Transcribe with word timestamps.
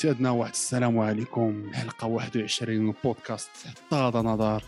سيادنا 0.00 0.30
واحد 0.30 0.50
السلام 0.50 0.98
عليكم. 0.98 1.72
حلقة 1.74 2.06
21 2.06 2.78
من 2.78 2.94
بودكاست 3.04 3.50
طاد 3.90 4.16
نظر. 4.16 4.64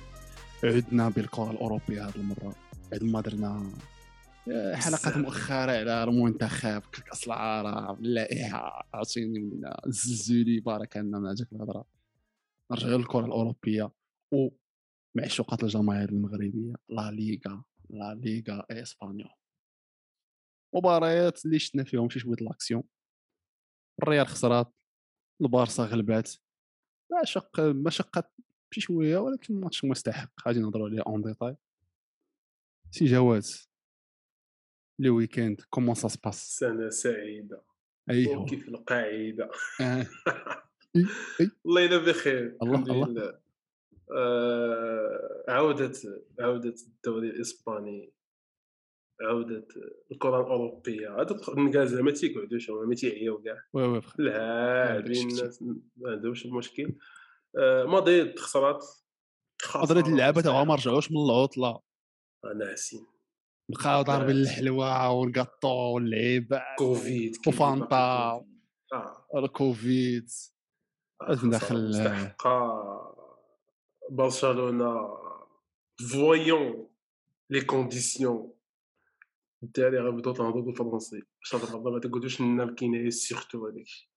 عدنا 0.64 1.08
بالكره 1.08 1.50
الأوروبية 1.50 2.08
هذه 2.08 2.16
المرة. 2.16 2.54
بعد 2.90 3.02
ما 3.02 3.20
درنا 3.20 3.72
آه، 4.50 4.74
حلقات 4.74 5.16
مؤخرة 5.16 5.72
على 5.72 6.04
المنتخب. 6.04 6.82
كاس 6.82 7.26
العالم 7.26 7.98
اللائحه 8.04 8.88
عرفتيني 8.94 9.38
من 9.38 9.60
الزلزولي. 9.86 10.60
بارك 10.60 10.96
عنا 10.96 11.18
من 11.18 11.26
هذيك 11.26 11.52
الهضرة. 11.52 11.84
نرجعوا 12.70 12.98
للكرة 12.98 13.26
الأوروبية. 13.26 13.90
ومعشوقات 14.32 15.62
الجماهير 15.62 16.08
المغربية 16.08 16.74
لا 16.88 17.10
ليغا 17.10 17.62
لا 17.90 18.14
ليغا 18.14 18.66
اسبانيول 18.70 19.30
مباريات 20.74 21.44
اللي 21.44 21.58
شفنا 21.58 21.84
فيهم 21.84 22.08
شي 22.08 22.18
شوية 22.18 22.36
l'action. 22.40 22.82
الريال 24.02 24.26
خسرات. 24.26 24.81
البارسا 25.42 25.82
غلبات 25.82 26.32
ما 27.12 27.24
شق 27.24 27.60
ما 27.60 27.90
شقت 27.90 28.32
بشي 28.70 28.80
شوية 28.80 29.18
ولكن 29.18 29.60
ماتش 29.60 29.84
مستحق 29.84 30.30
غادي 30.46 30.60
نهضروا 30.60 30.88
عليه 30.88 31.02
en 31.06 31.22
détail 31.22 31.56
سي 32.90 33.04
جواد 33.04 33.42
le 34.98 35.10
week-end 35.10 35.60
comment 35.70 35.94
ça 35.94 36.08
se 36.08 36.21
passe؟ 36.21 36.58
سنة 36.58 36.88
سعيدة. 36.88 37.62
ايوا 38.10 38.46
آه. 39.80 40.06
إي، 40.96 41.06
إي. 41.40 41.50
الله 41.66 41.80
يلا 41.80 41.98
بخير 41.98 42.58
الحمد. 42.62 42.90
لله. 42.90 43.38
آه، 44.16 45.44
عودة 45.48 45.92
عودة 46.40 46.74
الدوري 46.88 47.30
الإسباني 47.30 48.12
عودة 49.20 49.68
الكرة 50.12 50.40
الأوروبية. 50.40 51.20
هذوك 51.20 51.48
النقاز 51.48 51.88
زعما 51.94 52.10
تيقعدوش 52.10 52.70
هما 52.70 52.86
ما 52.86 52.94
تيعياو 52.94 53.42
كاع. 53.42 53.56
oui 53.72 53.82
oui 53.82 54.02
لا. 54.18 54.96
الناس 54.98 55.62
ما 55.96 56.10
عندهمش 56.10 56.46
المشكل. 56.46 56.94
آه، 57.58 57.84
مدريد 57.84 58.38
خسرات 58.38 58.84
مدريد 59.76 60.06
اللعابه 60.06 60.40
تاعها 60.40 60.64
ما 60.64 60.74
رجعوش 60.74 61.10
من 61.12 61.16
العطلة. 61.16 61.80
ناعسين 62.56 63.06
بقاو 63.68 64.02
ضاربين. 64.02 64.36
الحلوى 64.36 65.06
والكاطو 65.06 65.68
واللعيبه 65.94 66.62
كوفيد 66.78 67.36
وفانتا. 67.46 68.32
كوفيد. 68.38 68.52
آه. 68.92 69.38
الكوفيد. 69.38 70.28
خسارة 71.22 71.50
داخل- 71.50 71.88
مستحقة. 71.88 73.14
برشلونة. 74.10 75.18
voyons 76.12 76.88
les 77.50 77.60
conditions 77.60 78.52
الدراري 79.62 79.98
غيبداو 79.98 80.32
تنهضروا 80.32 80.62
بالفرنسي 80.62 81.22
باش 81.40 81.64
المره 81.64 81.90
ما 81.90 82.00
تقولوش 82.00 82.40
لنا 82.40 82.64
الكينايه 82.64 83.10
surtout 83.10 83.68
الشيء 83.68 84.08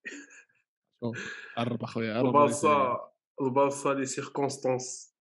قرب 1.57 1.83
أخويا 1.83 2.21
البارسا 2.21 3.11
البارسا 3.41 3.89
les 3.89 4.05
circonstances 4.05 5.15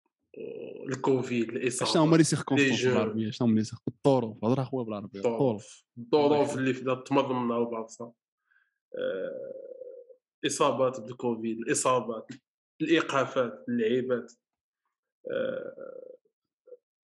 الكوفيد 0.89 1.49
الاصابه 1.49 1.93
شنو 1.93 2.03
هما 2.03 2.17
les 2.17 2.25
circonstances. 2.25 2.85
بالعربيه 2.85 3.31
شنو 3.31 3.49
هما 3.49 3.59
les 3.59 3.65
circonstances 3.65 4.05
الظروف 4.07 4.45
هضر 4.45 4.63
أخويا 4.63 4.85
بالعربية. 4.85 5.19
الظروف. 5.19 5.85
الظروف. 5.99 6.57
اللي 6.57 6.73
بدات 6.73 7.09
تمر 7.09 7.33
من 7.33 7.57
البارسا. 7.57 8.13
آه، 8.99 9.55
إصابات 10.47 11.01
بالكوفيد 11.01 11.59
الإصابات 11.59 12.27
الإيقافات 12.81 13.65
اللعيبات. 13.69 14.33
آه، 15.31 16.17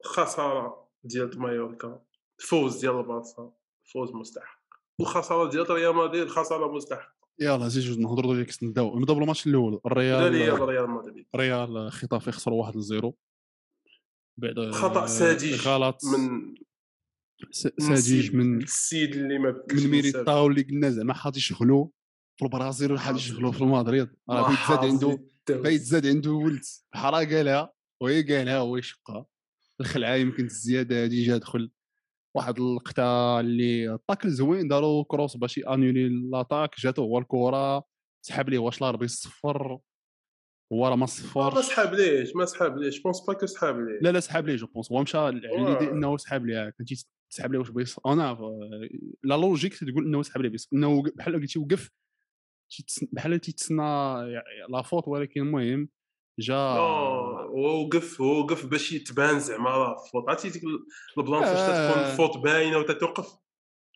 خسارة 0.05 0.89
ديال 1.05 1.39
مايوركا. 1.41 2.03
الفوز 2.41 2.81
ديال 2.81 2.99
البارسا 2.99 3.53
فوز 3.93 4.13
مستحق. 4.13 4.61
والخساره 4.99 5.51
ديال 5.51 5.71
ريال 5.71 5.95
مدريد 5.95 6.29
خسارة 6.29 6.73
مستحق. 6.73 7.17
يلا 7.41 7.69
زيد 7.69 7.99
نهضروا 7.99 8.37
ديك 8.37 8.63
نبداو. 8.63 8.99
نبداو 8.99 9.17
بالماتش 9.17 9.47
الأول. 9.47 9.81
الريال 9.87 10.61
ريال 10.61 10.91
مدريد. 10.91 11.27
ريال 11.37 11.93
خطافي 11.93 12.33
خسروا 12.33 12.61
1 12.61 12.79
0 12.81 13.13
بعد 14.37 14.71
خطأ 14.71 15.07
ساذج 15.07 15.69
غلط. 15.69 16.05
من 16.05 16.55
ساذج 17.51 18.35
من 18.37 18.63
السيد 18.63 19.15
اللي 19.15 19.39
ما 19.39 19.65
من 19.73 19.87
ميليتاو 19.87 20.47
اللي 20.47 20.63
قلنا 20.63 20.91
زعما 20.91 21.15
حاط 21.15 21.37
يشغلو 21.37 21.93
في 22.37 22.45
البرازيل 22.45 22.93
وحاط 22.93 23.15
يشغلو 23.15 23.53
في 23.53 23.61
المدريد 23.61 24.09
راه 24.31 24.43
بغيت 24.43 24.59
زاد 24.69 24.85
عنده 24.85 25.25
بغيت 25.49 25.83
زاد 25.83 26.07
عنده 26.07 26.31
ولد. 26.31 26.65
بحال 26.93 27.15
قالها 27.15 27.73
وهي 28.01 28.23
قالها 28.23 28.59
هو 28.59 28.77
يشقها 28.77 29.27
الخلعة 29.81 30.15
يمكن 30.15 30.45
الزيادة 30.45 31.05
هادي 31.05 31.25
جا 31.25 31.37
دخل. 31.37 31.71
واحد 32.37 32.59
اللقطه 32.61 33.41
اللي 33.41 33.93
ال 33.95 34.00
tacle 34.00 34.29
زوين 34.31 34.69
داروا 34.69 35.05
كروس 35.09 35.37
باش 35.37 35.59
ي 35.59 35.65
annuler 35.65 36.09
l'attaque 36.33 36.81
جاتو 36.81 37.03
هو 37.03 37.19
الكرة 37.19 37.85
سحب 38.27 38.49
ليه 38.49 38.59
واش 38.59 38.81
لاربي 38.81 39.09
صفر 39.09 39.79
هو 40.73 40.85
راه 40.87 40.91
ما 40.91 40.97
ما 40.97 41.07
صفرش. 41.07 41.65
سحاب 41.67 41.95
ليش؟ 41.95 42.37
ما 42.37 42.45
سحاب 42.45 42.77
ليش؟ 42.79 43.03
pense 43.03 43.21
pas 43.27 43.33
que 43.35 43.47
سحاب 43.47 43.77
ليه 43.81 43.99
لا 44.03 44.13
لا 44.13 44.21
سحب 44.21 44.47
ليه 44.47 44.57
je 44.57 44.67
pense 44.67 44.93
هو 44.93 45.03
مشى 45.03 45.19
على 45.19 45.41
l'idée. 45.41 45.91
إنه 45.91 46.17
سحب 46.17 46.47
ليه 46.47 46.71
كنتي 46.79 47.07
تسحب 47.31 47.53
ليه 47.53 47.59
واش 47.59 47.71
بغي 47.71 47.83
يص- 47.83 47.99
أنا 48.07 48.35
ف- 48.35 48.41
la 49.25 49.35
logique 49.35 49.75
تقول 49.75 50.07
إنه 50.07 50.23
سحب 50.23 50.41
ليه 50.41 50.53
إنه 50.73 51.03
بحال 51.17 51.35
قلتي 51.35 51.59
وقف 51.59 51.91
بحال 53.13 53.41
تيتسنى 53.41 53.83
la 54.71 54.83
faute 54.85 55.09
ولكن 55.09 55.41
المهم 55.41 55.89
جا 56.39 56.55
هو 56.57 57.85
وقف 57.85 58.21
هو 58.21 58.41
وقف 58.41 58.67
باش 58.67 58.93
يتبان 58.93 59.41
زعما 59.41 59.71
راه 59.71 59.97
faute 60.13 60.29
عرفتي 60.29 60.51
ديك 60.51 60.63
ال 61.19 61.24
plan 61.24 61.43
فاش 61.43 61.59
آه. 61.59 61.91
تكون 61.91 62.03
ال 62.03 62.08
faute 62.08 62.37
باينة 62.45 62.79
وتتوقف 62.79 63.35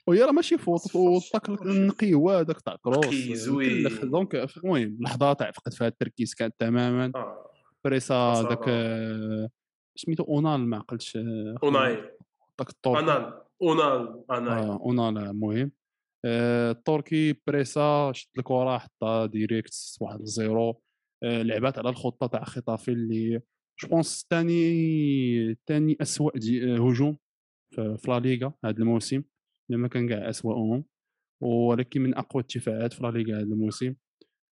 وهي 0.06 0.22
راه 0.22 0.32
ماشي 0.32 0.58
faute 0.58 0.80
صفر. 0.80 1.62
النقي 1.62 2.14
هو 2.14 2.30
هذاك 2.30 2.60
تاع 2.60 2.76
كروس 2.76 3.06
نقي، 3.06 3.34
زوين. 3.34 3.88
donc 4.02 4.34
المهم 4.34 4.98
لحظه 5.00 5.32
تاع 5.32 5.50
فقد 5.50 5.72
فيها 5.72 5.88
التركيز 5.88 6.34
كانت 6.34 6.54
تماما 6.58 7.12
آه. 7.14 7.50
بريسا. 7.84 8.46
ذاك 8.48 8.64
آه، 8.68 9.48
سميتو 9.96 10.24
أونال 10.24 10.60
ما 10.68 10.76
عقلتش 10.76 11.16
آه، 11.16 11.54
اوناي 11.62 11.94
داك 12.58 12.68
الطور 12.70 12.98
أنال 12.98 13.40
أونال 13.62 14.24
اناي 14.30 14.62
آه 14.62 14.80
أونال 14.84 15.18
المهم 15.18 15.72
آه، 16.24 16.70
التركي 16.70 17.36
بريسا 17.46 18.12
شد 18.14 18.28
الكره 18.38 18.78
حطها 18.78 19.26
direct 19.26 19.74
واحد 20.00 20.20
ال 20.20 20.30
zéro 20.30 20.68
آه، 20.70 20.80
لعبات 21.22 21.78
على 21.78 21.88
الخطة 21.88 22.26
تاع 22.26 22.44
خطافي 22.44 22.90
اللي 22.92 23.40
je 23.82 23.88
pense 23.88 24.26
ثاني 24.30 25.54
ثاني 25.66 25.96
اسوء 26.00 26.32
آه، 26.36 26.88
هجوم 26.88 27.16
في 27.74 27.98
لا 28.08 28.18
ليغا 28.20 28.52
هذا 28.64 28.78
الموسم. 28.78 29.22
لما 29.70 29.88
كان 29.88 30.08
كاع 30.08 30.30
اسوأهم 30.30 30.84
ولكن 31.42 32.00
من 32.00 32.14
أقوى 32.14 32.42
الدفاعات 32.42 32.92
في 32.92 33.02
لا 33.02 33.08
ليغا 33.10 33.36
هذا 33.36 33.42
الموسم. 33.42 33.94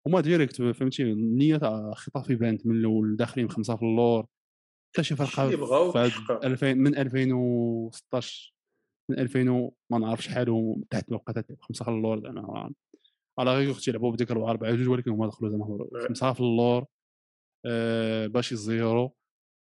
هما 0.07 0.21
direct 0.21 0.62
فهمتي؟ 0.63 1.03
النية 1.03 1.57
تاع 1.57 1.93
خطافي 1.95 2.35
بانت 2.35 2.67
من 2.67 2.77
الأول 2.77 3.17
داخلين 3.17 3.51
خمسة 3.51 3.77
في 3.77 3.83
اللور. 3.83 4.27
حتى 4.95 5.05
شي 5.05 5.17
فرقه 5.17 5.45
اللي 5.45 5.57
بغاو 5.57 5.93
في 5.93 5.99
هاد 5.99 6.11
تحقق. 6.11 6.45
2000 6.45 6.75
من 6.75 6.97
2016 6.97 8.55
من 9.11 9.19
2000 9.19 9.49
و- 9.49 9.75
ما 9.93 9.99
نعرف 9.99 10.23
شحال 10.23 10.75
تحت 10.91 11.09
الوقت 11.09 11.53
خمسة 11.61 11.85
في 11.85 11.91
اللور 11.91 12.21
زعما 12.21 12.73
على 13.38 13.54
غير 13.54 13.71
وقت 13.71 13.88
يلعبوا 13.88 14.12
بديك 14.12 14.31
4 14.31 14.50
4 14.50 14.75
جوج 14.75 14.88
ولكن 14.88 15.10
هما 15.10 15.26
دخلوا 15.26 15.50
زعما. 15.50 15.88
خمسه 16.09 16.32
في 16.32 16.41
اللور 16.41 16.84
آه، 17.66 18.26
باش 18.26 18.53
يزيرو 18.53 19.15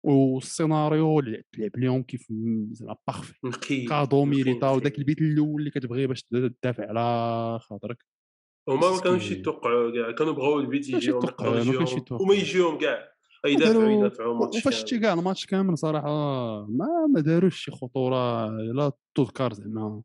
والسيناريو 0.05 1.19
اللي 1.19 1.43
تلعب 1.53 1.71
لهم 1.77 2.03
كيف 2.03 2.27
زعما 2.71 2.95
parfait 3.07 3.33
نقي 3.45 3.85
cadeau 3.85 4.25
نقي، 4.25 4.29
ميليتاو 4.29 4.75
نقي. 4.75 4.83
داك 4.83 4.99
البيت 4.99 5.21
الأول 5.21 5.59
اللي 5.59 5.71
كتبغي 5.71 6.07
باش 6.07 6.23
تدافع 6.23 6.89
على 6.89 7.59
خاطرك 7.59 8.05
هما 8.69 8.91
ما 8.91 8.99
كانوش. 9.01 9.31
يتوقعوا 9.31 9.91
كاع 9.91 10.11
كانوا 10.11 10.33
بغاو 10.33 10.59
البيت 10.59 10.89
يجيهم. 10.89 11.19
وما 12.11 12.33
يجيهم 12.33 12.77
كاع 12.77 13.15
يدافعوا 13.45 13.89
يدافعوا 13.89 14.45
وفاش 14.47 14.75
شتي. 14.79 14.99
كاع 14.99 15.13
الماتش 15.13 15.45
كامل 15.45 15.77
صراحة 15.77 16.07
ما 16.65 16.87
ما 17.13 17.21
داروش 17.21 17.63
شي 17.65 17.71
خطورة 17.71 18.47
لا 18.49 18.91
تذكر 19.17 19.53
زعما 19.53 20.01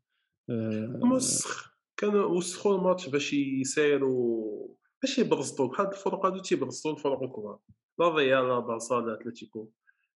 آه، 0.49 0.99
مسخ 1.03 1.70
كانوا 2.01 2.25
وسخوا 2.25 2.75
الماتش 2.75 3.09
باش 3.09 3.33
يسايروا 3.33 4.67
باش 5.01 5.19
يبرزطوا 5.19 5.67
بحال 5.67 5.87
الفرق 5.87 6.25
هادو 6.25 6.39
تيبرزطوا 6.39 6.91
الفرق 6.91 7.23
الكبار 7.23 7.59
لا 7.99 8.09
ريال 8.09 8.47
لا 8.47 8.59
بارسا 8.59 8.93
لا 8.93 9.13
أتلتيكو 9.13 9.69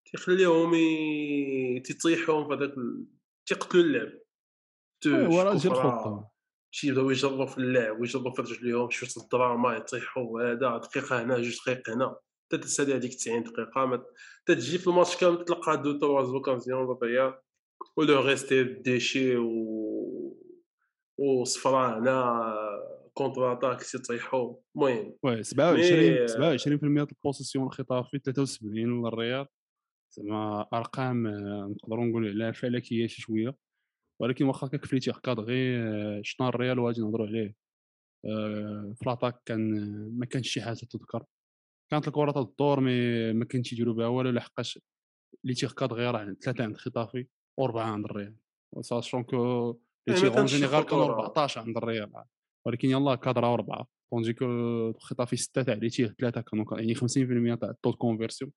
تيخليهم. 0.05 0.71
تيطيحهم 1.83 2.47
في 2.47 2.53
هذاك. 2.53 2.73
تيقتلوا 3.45 3.83
اللعب 3.83 4.11
هو 5.07 5.53
كفرة. 5.53 5.71
الخطة 5.71 6.31
تيبداو 6.73 7.09
يجربوا 7.09 7.45
في 7.45 7.57
اللعب 7.57 7.99
ويجربوا 7.99 8.31
في 8.31 8.41
رجليهم 8.41 8.89
شوية 8.89 9.23
الدراما 9.23 9.75
يطيحوا 9.75 10.41
هذا 10.41 10.77
دقيقة 10.77 11.21
هنا 11.21 11.35
جوج 11.35 11.57
دقائق 11.57 11.89
هنا 11.89 12.15
حتى 12.45 12.57
تسالي 12.57 12.95
هذيك 12.95 13.13
90 13.13 13.43
دقيقة 13.43 13.85
ما 13.85 14.03
تجي 14.45 14.77
في 14.77 14.87
الماتش 14.87 15.17
كامل 15.17 15.45
تلقى 15.45 15.81
دو 15.81 15.91
تروا 15.97 16.23
زوكازيون 16.23 16.97
للريال 17.01 17.33
ولو 17.97 18.21
ريستي 18.21 18.63
ديشي 18.63 19.37
و 19.37 20.02
وصفرا 21.19 21.99
هنا 21.99 22.43
كونتر 23.13 23.53
أتاك 23.53 23.81
تيطيحوا 23.83 24.55
المهم 24.75 25.15
وي 25.23 25.43
27 25.43 25.99
مي- 25.99 26.27
27% 26.27 27.07
البوسيسيون 27.11 27.65
الخطافي 27.65 28.19
73 28.19 29.03
للريال 29.05 29.47
زعما 30.17 30.65
أرقام 30.73 31.27
آه، 31.27 31.75
نقدروا 31.75 32.05
نقولوا 32.05 32.29
عليها 32.29 32.51
فلكيه 32.51 33.07
شي 33.07 33.21
شوية. 33.21 33.55
ولكن 34.21 34.45
واخا 34.45 34.67
كفليتي 34.67 35.11
كادغي 35.23 35.77
آه، 35.77 36.21
شطان 36.23 36.47
الريال 36.47 36.79
وغادي 36.79 37.01
نهضروا 37.01 37.27
عليه؟ 37.27 37.55
آه، 38.25 38.93
في 38.99 39.05
لاطاك 39.09 39.41
كان 39.45 39.71
ما 40.19 40.25
كانش 40.25 40.49
شي 40.49 40.61
حاجة 40.61 40.75
تذكر. 40.75 41.23
كانت 41.91 42.07
الكرة 42.07 42.31
تدور 42.43 42.79
مي 42.79 43.33
ما 43.33 43.45
كانش 43.45 43.73
يديروا 43.73 43.93
بها 43.93 44.07
والو 44.07 44.29
لحقاش 44.29 44.79
لي 45.43 45.53
تيغ 45.53 45.73
كادغي 45.73 46.11
راه 46.11 46.35
ثلاثة 46.41 46.63
عند 46.63 46.77
خطافي 46.77 47.27
واربعه 47.59 47.85
عند 47.91 48.05
الريال 48.05 48.35
ساشون 48.81 49.23
كو 49.23 49.79
لي 50.07 50.13
يعني 50.13 50.21
تيغ 50.21 50.29
ما 50.29 50.35
اون 50.35 50.35
كانش 50.35 50.51
شي 50.51 50.57
جينيرال 50.57 50.85
كانوا 50.85 51.03
خطوره 51.03 51.21
14 51.21 51.61
عند 51.61 51.77
الريال. 51.77 52.11
ولكن 52.65 52.89
يلاه 52.89 53.15
كادرا 53.15 53.53
أربعة. 53.53 53.87
طونجي 54.11 54.33
كو 54.33 54.45
خطافي 54.93 55.35
ستة 55.35 55.63
تاع 55.63 55.73
لي 55.73 55.89
تيغ 55.89 56.11
ثلاثة 56.19 56.41
كانوا 56.41 56.65
يعني 56.71 56.95
50% 56.95 57.59
تاع 57.59 57.69
التو 57.69 57.93
كونفيرسيون. 57.93 58.51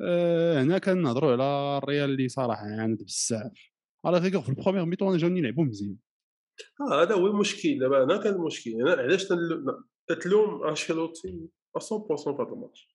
آه، 0.00 0.62
هنا 0.62 0.78
كنهضروا 0.78 1.32
على 1.32 1.78
الريال 1.78 2.10
اللي 2.10 2.28
صراحة 2.28 2.66
عاند 2.66 3.02
بزاف. 3.02 3.72
على 4.04 4.22
فيغور 4.22 4.42
في 4.42 4.48
ال 4.48 4.52
première 4.52 4.84
mi-temps 4.84 5.16
جاوني 5.16 5.38
يلعبوا 5.38 5.64
مزيان. 5.64 5.96
آه 6.80 7.02
هذا 7.02 7.14
هو 7.14 7.26
المشكل. 7.26 7.78
دابا 7.78 8.04
هنا 8.04 8.16
كان 8.16 8.34
المشكل. 8.34 8.70
أنا 8.70 9.02
علاش 9.02 9.28
تتلوم 10.08 10.64
أنشيلوتي 10.64 11.48
100% 11.76 12.16
في 12.16 12.42
هذا 12.42 12.52
الماتش. 12.52 12.88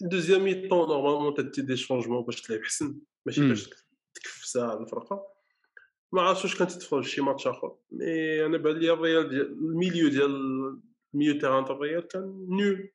deuxième 0.00 0.44
mi-temps 0.44 0.88
normalement 0.88 1.34
تدي 1.34 1.62
des 1.62 1.76
changements 1.76 2.24
باش 2.24 2.42
تلعب 2.42 2.60
حسن 2.62 3.00
ماشي. 3.26 3.48
باش 3.48 3.70
تكفسها 4.14 4.80
الفرقة. 4.80 5.37
ما 6.12 6.22
عرفتش 6.22 6.44
واش 6.44 6.58
كنت 6.58 6.72
تتفرج 6.72 7.04
شي 7.04 7.20
ماتش 7.20 7.46
آخر. 7.46 7.76
mais 7.90 8.46
أنا 8.46 8.58
بان 8.58 8.76
لي 8.76 8.92
الريال 8.92 9.28
ديال 9.28 9.52
ال 9.52 9.60
milieu 9.60 10.08
ديال 10.08 10.36
ال 11.14 11.18
milieu 11.18 11.40
تاع 11.40 11.58
الريال 11.58 12.08
كان 12.08 12.46
nul. 12.48 12.90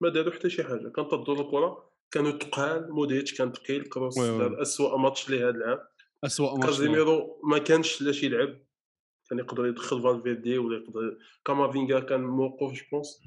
ما 0.00 0.08
داروا 0.08 0.32
حتى 0.32 0.50
شي 0.50 0.64
حاجة. 0.64 0.88
كانت 0.88 1.10
تدور 1.10 1.40
الكرة 1.40 1.90
كانوا 2.10 2.30
تقال 2.30 2.92
مودريتش 2.92 3.34
كان 3.34 3.52
ثقيل 3.52 3.84
كروس. 3.84 4.18
دار 4.18 4.62
اسوء 4.62 4.96
ماتش 4.96 5.30
ليه 5.30 5.48
هذا 5.48 5.56
العام. 5.56 5.78
اسوء 6.24 6.54
ماتش. 6.54 6.66
كازيميرو 6.66 7.40
ما 7.44 7.58
كانش 7.58 8.02
لاش 8.02 8.22
يلعب 8.22 8.68
كان 9.30 9.38
يقدر 9.38 9.66
يدخل 9.66 10.02
فالفيردي 10.02 10.58
ولا 10.58 10.76
يقدر 10.76 11.18
كامافينغا 11.44 12.00
كان 12.00 12.20
موقوف 12.20 12.72
je 12.72 12.84
pense 12.92 13.20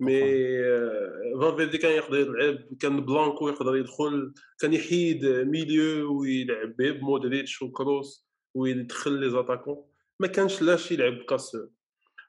mais 0.00 0.22
آه، 0.64 1.38
فالفيردي 1.40 1.78
كان 1.78 1.92
يقدر 1.92 2.18
يلعب 2.18 2.58
كان 2.80 3.00
بلانكو 3.00 3.48
يقدر 3.48 3.76
يدخل 3.76 4.34
كان 4.60 4.72
يحيد 4.72 5.26
milieu 5.26 6.20
ويلعب 6.20 6.76
به 6.76 6.90
بمودريتش 6.90 7.62
وكروس. 7.62 8.25
ويدخل 8.56 9.12
les 9.12 9.30
attaquants 9.30 9.84
ما 10.20 10.26
كانش 10.26 10.62
لاش 10.62 10.92
يلعب 10.92 11.12
ب 11.12 11.19
casseur 11.19 11.68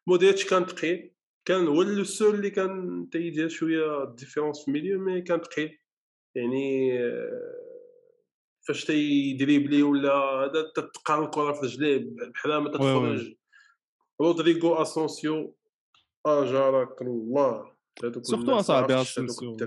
مودريتش 0.08 0.46
كان 0.46 0.66
ثقيل 0.66 1.14
كان 1.46 1.68
هو 1.68 1.82
ال 1.82 1.93
seul 1.93 2.36
اللي 2.36 2.50
كان 2.50 3.08
تيدير 3.12 3.50
شوية 3.50 4.06
différence 4.06 4.62
في 4.62 4.68
ال 4.68 4.72
milieu 4.72 5.00
mais 5.00 5.22
كان 5.22 5.42
ثقيل 5.42 5.80
يعني 6.36 7.00
آه، 7.04 7.68
فاش 8.68 8.86
تيدريبلي 8.86 9.84
ولا 9.84 10.14
هذا 10.14 10.72
تتقع 10.76 11.24
الكرة 11.24 11.54
في 11.54 11.66
رجليه 11.66 12.16
بحال 12.34 12.58
ما. 12.58 12.72
تتفرج 12.72 13.36
رودريغو 14.22 14.74
أسونسيو 14.74 15.56
اجارك 16.26 17.02
الله 17.02 17.72
هذوك 18.04 18.26
سورتو 18.26 18.60
اصاحبي 18.60 19.02
اسونسيو. 19.02 19.58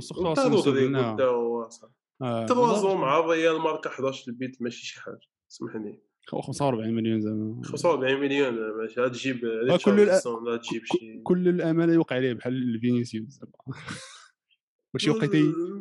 سورتو 0.00 0.32
اسونسيو 0.32 0.72
رودريغو 0.72 0.86
قلنا 0.86 1.16
تا 1.16 1.24
هو 1.24 1.68
صاحبي. 1.68 1.94
آه، 2.22 2.46
تروازو 2.46 2.88
بزاف. 2.88 3.00
مع 3.00 3.18
الريال 3.18 3.60
ماركا 3.60 3.90
11 3.90 4.28
البيت 4.28 4.62
ماشي 4.62 4.86
شي 4.86 5.00
حاجة 5.00 5.20
سمحني 5.50 6.00
هو 6.34 6.40
45 6.40 6.94
مليون 6.94 7.20
زعما 7.20 7.62
45 7.64 8.20
مليون 8.20 8.54
ماشي. 8.80 9.08
تجيب 9.10 9.40
كل 9.84 10.06
الأ- 10.06 10.26
لا 10.46 10.56
تجيب 10.56 10.82
شي 10.84 11.20
كل 11.22 11.48
الأمل 11.48 11.88
يوقع 11.90 12.16
عليه 12.16 12.32
بحال 12.32 12.80
فينيسيوس 12.80 13.28
زعما 13.28 13.52
ماشي 14.94 15.10
وقيت 15.10 15.34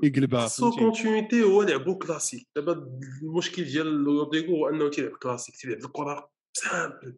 يقلبها 0.03 0.47
فهمتي؟ 0.47 0.79
continuité 0.79 1.43
هو 1.43 1.63
لعبو 1.63 1.97
كلاسيك. 1.97 2.47
دابا 2.55 2.99
المشكل 3.23 3.63
ديال 3.63 4.03
رودريغو 4.05 4.55
هو 4.55 4.69
أنه 4.69 4.89
تيلعب 4.89 5.11
كلاسيك 5.11 5.55
تيلعب 5.55 5.77
الكرة 5.85 6.31
simple 6.53 7.17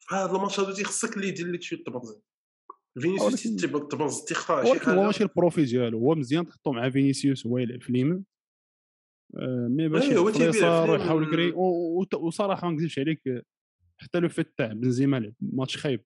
في 0.00 0.14
هذا 0.14 0.30
الماتش 0.36 0.60
هذا 0.60 0.84
خصك 0.84 1.16
اللي 1.16 1.28
يدير 1.28 1.46
لك 1.46 1.62
شي 1.62 1.76
طبنز 1.76 2.20
فينيسيوس 3.00 3.42
تيبقى 3.56 3.88
تيخطا 4.28 4.64
شي 4.64 4.70
ولكن 4.70 4.90
هو 4.90 4.96
حاجة. 4.96 5.06
ماشي 5.06 5.22
ال 5.24 5.30
profil 5.30 5.64
ديالو. 5.64 5.98
هو 5.98 6.14
مزيان 6.14 6.46
تحطو 6.46 6.72
مع 6.72 6.90
فينيسيوس 6.90 7.46
هو 7.46 7.58
يلعب 7.58 7.82
في 7.82 7.90
اليمين. 7.90 8.24
mais 9.68 9.88
باش 9.88 10.02
أيوة، 10.02 10.24
يكري 11.22 11.50
و- 11.50 12.00
و- 12.00 12.06
وصراحة 12.26 12.68
ما 12.68 12.74
نكذبش 12.74 12.98
عليك 12.98 13.22
حتى 13.98 14.18
لو 14.20 14.28
فيت 14.28 14.54
تاع 14.58 14.66
بنزيما 14.72 15.20
لعب 15.20 15.32
ماتش 15.40 15.76
خايب. 15.76 16.04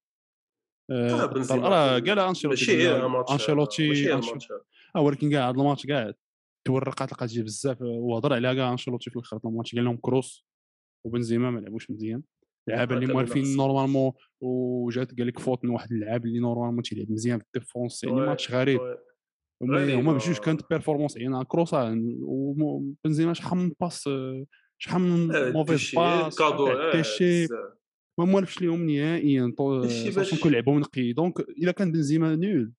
آه، 0.90 1.10
آه، 1.10 1.56
راه 1.56 1.98
قال 1.98 2.18
أنشيلوتي 2.18 4.14
أنشيلوتي. 4.14 4.48
آه 4.96 5.00
ولكن 5.00 5.30
كاع 5.30 5.48
هذا 5.48 5.56
الماتش 5.60 5.86
كاع 5.86 6.12
تورقات 6.66 7.12
لقات 7.12 7.28
جي 7.28 7.42
بزاف. 7.42 7.82
وهضر 7.82 8.32
عليها 8.32 8.54
كاع 8.54 8.72
أنشيلوتي 8.72 9.10
في 9.10 9.16
الآخر. 9.16 9.40
الماتش 9.44 9.74
قال 9.74 9.84
لهم 9.84 9.96
كروس. 9.96 10.46
وبنزيما 11.06 11.50
ما 11.50 11.60
لعبوش 11.60 11.90
مزيان. 11.90 12.22
اللعابه 12.68 12.94
آه، 12.94 12.98
اللي 12.98 13.12
موالفين. 13.14 13.56
normalement. 13.56 14.12
وجات 14.40 15.18
قال 15.18 15.26
لك 15.26 15.38
فوت 15.38 15.64
من 15.64 15.70
واحد 15.70 15.92
اللاعب 15.92 16.24
اللي 16.26 16.38
normalement 16.38 16.82
تيلعب 16.82 17.10
مزيان 17.10 17.38
في 17.38 17.44
ال 17.56 17.62
défense. 17.62 18.04
يعني 18.04 18.16
ماتش 18.16 18.52
غريب. 18.52 18.80
هما 19.62 19.94
هما 19.94 20.12
بجوج. 20.12 20.38
كانت 20.38 20.62
performance 20.70 21.16
يعني 21.16 21.44
كروس 21.44 21.74
وبنزيما 22.22 23.32
شحال 23.32 23.58
من 23.58 23.72
passes 23.80 24.08
شحال 24.78 25.00
من 25.02 25.52
mauvaises 25.52 25.94
passes 25.94 26.36
تيشي. 26.92 27.46
ما 28.18 28.24
موالفش 28.24 28.60
ليهم 28.60 28.90
نهائيا 28.90 29.52
sachant 30.10 30.38
que 30.38 30.48
لعبوا 30.48 30.80
نقي 30.80 31.12
donc 31.12 31.40
إلا 31.40 31.72
كان 31.72 31.92
بنزيما 31.92 32.36
nul 32.36 32.72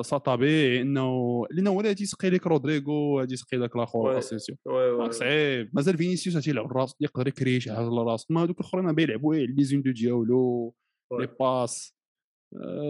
ça 0.00 0.18
طبيعي 0.18 0.80
انه 0.80 1.46
لأنه 1.50 1.70
ولا 1.70 1.88
غادي 1.88 2.02
يسقي 2.02 2.30
لك 2.30 2.46
رودريغو 2.46 3.20
غادي 3.20 3.34
يسقي 3.34 3.58
داك 3.58 3.76
الآخر. 3.76 4.20
donc 4.66 5.12
صعيب. 5.12 5.70
مازال 5.72 5.96
فينيسيوس 5.96 6.44
تيلعب 6.44 6.66
الراس 6.66 6.94
يقدر 7.00 7.28
يكري 7.28 7.60
شي 7.60 7.72
حاجة 7.72 7.88
لراسو 7.88 8.34
ما 8.34 8.42
هذوك 8.42 8.60
الأخرين 8.60 8.84
ما 8.84 8.92
بيلعبوا 8.92 9.34
غير 9.34 9.48
les 9.48 9.64
une-deux 9.64 9.90
ديالو 9.90 10.74
oui. 11.12 11.20
les 11.20 11.28
passes 11.40 11.96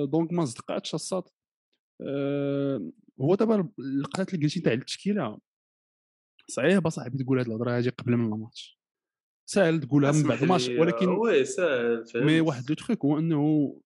donc 0.04 0.32
ما 0.32 0.44
صدقاتش 0.44 0.94
الصاد 0.94 1.22
هو 3.20 3.34
دابا 3.34 3.68
القطات 3.78 4.34
اللي 4.34 4.46
قلتي 4.46 4.60
تاع 4.60 4.72
التشكيلة 4.72 5.38
صعيب 6.50 6.86
اصاحبي 6.86 7.24
تقول 7.24 7.38
هاد 7.38 7.46
الهضرة 7.46 7.76
هادي 7.76 7.88
قبل 7.90 8.16
من 8.16 8.32
الماتش 8.32 8.80
ساهل 9.50 9.80
تقولها 9.80 10.12
من 10.12 10.22
بعد 10.22 10.42
الماتش 10.42 10.68
ولكن 10.68 11.08
oui 11.08 11.44
ساهل 11.44 12.04
mais. 12.14 12.40
واحد 12.40 12.68
le 12.68 12.74
truc 12.74 13.04
هو 13.04 13.18
إنه 13.18 13.80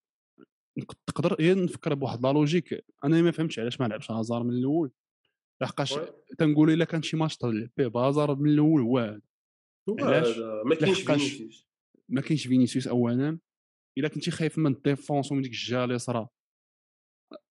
تقدر 1.06 1.34
غير 1.34 1.64
نفكر 1.64 1.94
بواحد 1.94 2.22
la 2.22 2.32
logique 2.32 2.84
أنا 3.04 3.22
ما 3.22 3.30
فهمتش 3.30 3.58
علاش 3.58 3.80
ما 3.80 3.86
لعبش 3.86 4.10
هازار 4.10 4.42
من 4.42 4.50
الأول 4.54 4.90
لحقاش. 5.62 5.94
تنقول 6.38 6.70
إلا 6.70 6.84
كان 6.84 7.02
شي 7.02 7.16
ماتش 7.16 7.36
تلعب 7.36 7.70
به 7.76 7.86
بهازار 7.86 8.34
من 8.34 8.50
الأول 8.50 8.82
هو 8.82 8.98
هذا. 8.98 9.20
علاش؟ 10.00 10.38
ما 10.66 10.74
كاينش 10.74 11.00
فينيسيوس 11.02 11.66
ما 12.08 12.20
كاينش 12.20 12.46
فينيسيوس 12.46 12.88
اولا 12.88 13.38
إلا 13.98 14.08
كنتي 14.08 14.30
خايف 14.30 14.58
من 14.58 14.72
ال 14.72 14.80
défense 14.80 15.32
ومن 15.32 15.42
ديك 15.42 15.52
الجهه 15.52 15.84
اليسرى 15.84 16.28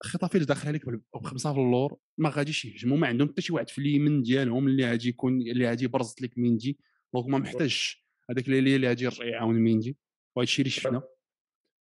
خطافي 0.03 0.35
اللي 0.35 0.47
داخل 0.47 0.69
عليك 0.69 0.83
بخمسة 1.15 1.53
في 1.53 1.59
اللور 1.61 1.99
ما 2.19 2.31
غاديش 2.31 2.65
يهجموا 2.65 2.97
ما 2.97 3.07
عندهم 3.07 3.29
حتى 3.29 3.43
شي 3.43 3.53
واحد 3.53 3.69
في 3.69 3.79
اليمين 3.79 4.23
ديالهم 4.23 4.69
اللي 4.69 4.87
غادي 4.87 5.09
يكون 5.09 5.41
اللي 5.41 5.69
غادي 5.69 5.85
يبرز 5.85 6.15
لك 6.23 6.39
ميندي. 6.39 6.79
donc 7.15 7.27
ما 7.27 7.39
محتاجش 7.39 8.07
هذاك 8.31 8.49
اللي 8.49 8.77
اللي 8.77 8.89
غادي 8.89 9.05
يرجع 9.05 9.25
يعاون 9.25 9.55
ميندي. 9.55 9.99
وهذا 10.37 10.45
الشيء 10.45 10.65
اللي 10.65 10.71
شفنا. 10.71 11.03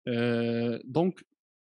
آه، 0.07 0.81
donc 0.85 1.25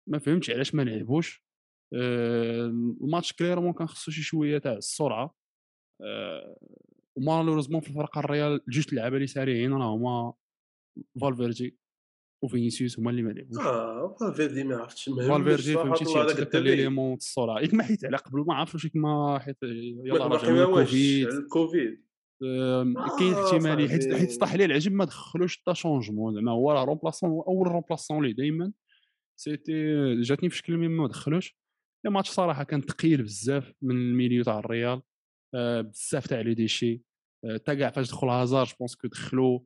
ما 0.10 0.20
فهمتش 0.20 0.50
علاش 0.50 0.76
ما 0.76 0.82
لعبوش. 0.82 1.46
آه، 1.94 2.66
الماتش 3.02 3.34
clairement 3.34 3.74
كان 3.74 3.88
خصو 3.88 4.12
شي 4.12 4.22
شوية 4.22 4.58
تاع 4.58 4.74
السرعة. 4.74 5.36
آه، 6.02 6.58
و 7.18 7.22
malheureusement 7.22 7.82
في 7.82 7.90
الفرقة 7.90 8.20
الريال 8.20 8.62
جوج 8.70 8.88
اللعابه 8.90 9.16
اللي 9.16 9.28
سريعين 9.28 9.74
راه 9.74 9.96
هما 9.96 10.34
فالفيردي 11.22 11.79
وفينيسيوس 12.42 13.00
هما 13.00 13.10
اللي 13.12 13.22
ما 13.22 13.30
لعبوش 13.32 13.58
آه 13.58 14.16
فالفيردي 14.20 14.64
ما 14.64 14.76
عرفتش 14.78 15.10
فالفيردي 15.10 15.74
فهمتي 15.74 16.42
الدري. 16.58 16.76
l'élément 16.76 17.14
السرعه 17.18 17.60
ياك 17.60 17.74
ما 17.74 17.84
حيت 17.84 18.06
على 18.06 18.18
قبل 18.18 18.40
ما 18.48 18.54
عرفتش 18.54 18.74
واش 18.86 18.96
ما 18.96 19.40
حيت 19.40 19.58
يلا 19.64 20.28
ما- 20.28 20.36
رجع 20.36 20.50
ما 20.52 20.56
من 20.66 20.74
واش 20.74 20.94
الكوفيد. 20.94 21.28
الكوفيد 21.28 22.04
آه، 22.44 22.94
كاين 23.20 23.34
احتماليه 23.34 23.88
حيت. 23.90 24.14
حيت 24.14 24.40
طاح 24.40 24.56
ليه 24.56 24.66
العجب 24.66 24.92
ما 24.92 25.06
دخلوش 25.06 25.58
حتى 25.58 25.76
changement 25.76 26.34
زعما 26.36 26.52
هو 26.52 26.72
راه 26.72 26.84
remplaçant 26.84 27.30
أول 27.48 27.68
remplaçant 27.68 28.26
ليه 28.26 28.34
دائما 28.36 28.72
c'était 29.40 29.74
جاتني 30.22 30.50
في 30.50 30.58
شكل 30.58 30.78
ما 30.78 31.08
دخلوش. 31.08 31.58
الماتش 32.06 32.30
صراحة 32.30 32.64
كان 32.64 32.82
ثقيل 32.82 33.24
بزاف 33.24 33.74
من 33.82 33.96
ال 33.96 34.03
milieu 34.03 34.44
تاع 34.44 34.60
الريال. 34.60 35.02
آه، 35.56 35.82
بزاف 35.82 36.28
تاع 36.28 36.42
les 36.42 36.54
déchets. 36.54 37.02
آه، 37.46 37.58
حتى 37.58 37.76
كاع 37.76 37.90
فاش 37.92 38.10
دخل 38.10 38.28
هازار 38.30 38.66
je 38.66 38.74
pense 38.80 38.96
que 38.96 39.08
دخلوا 39.08 39.60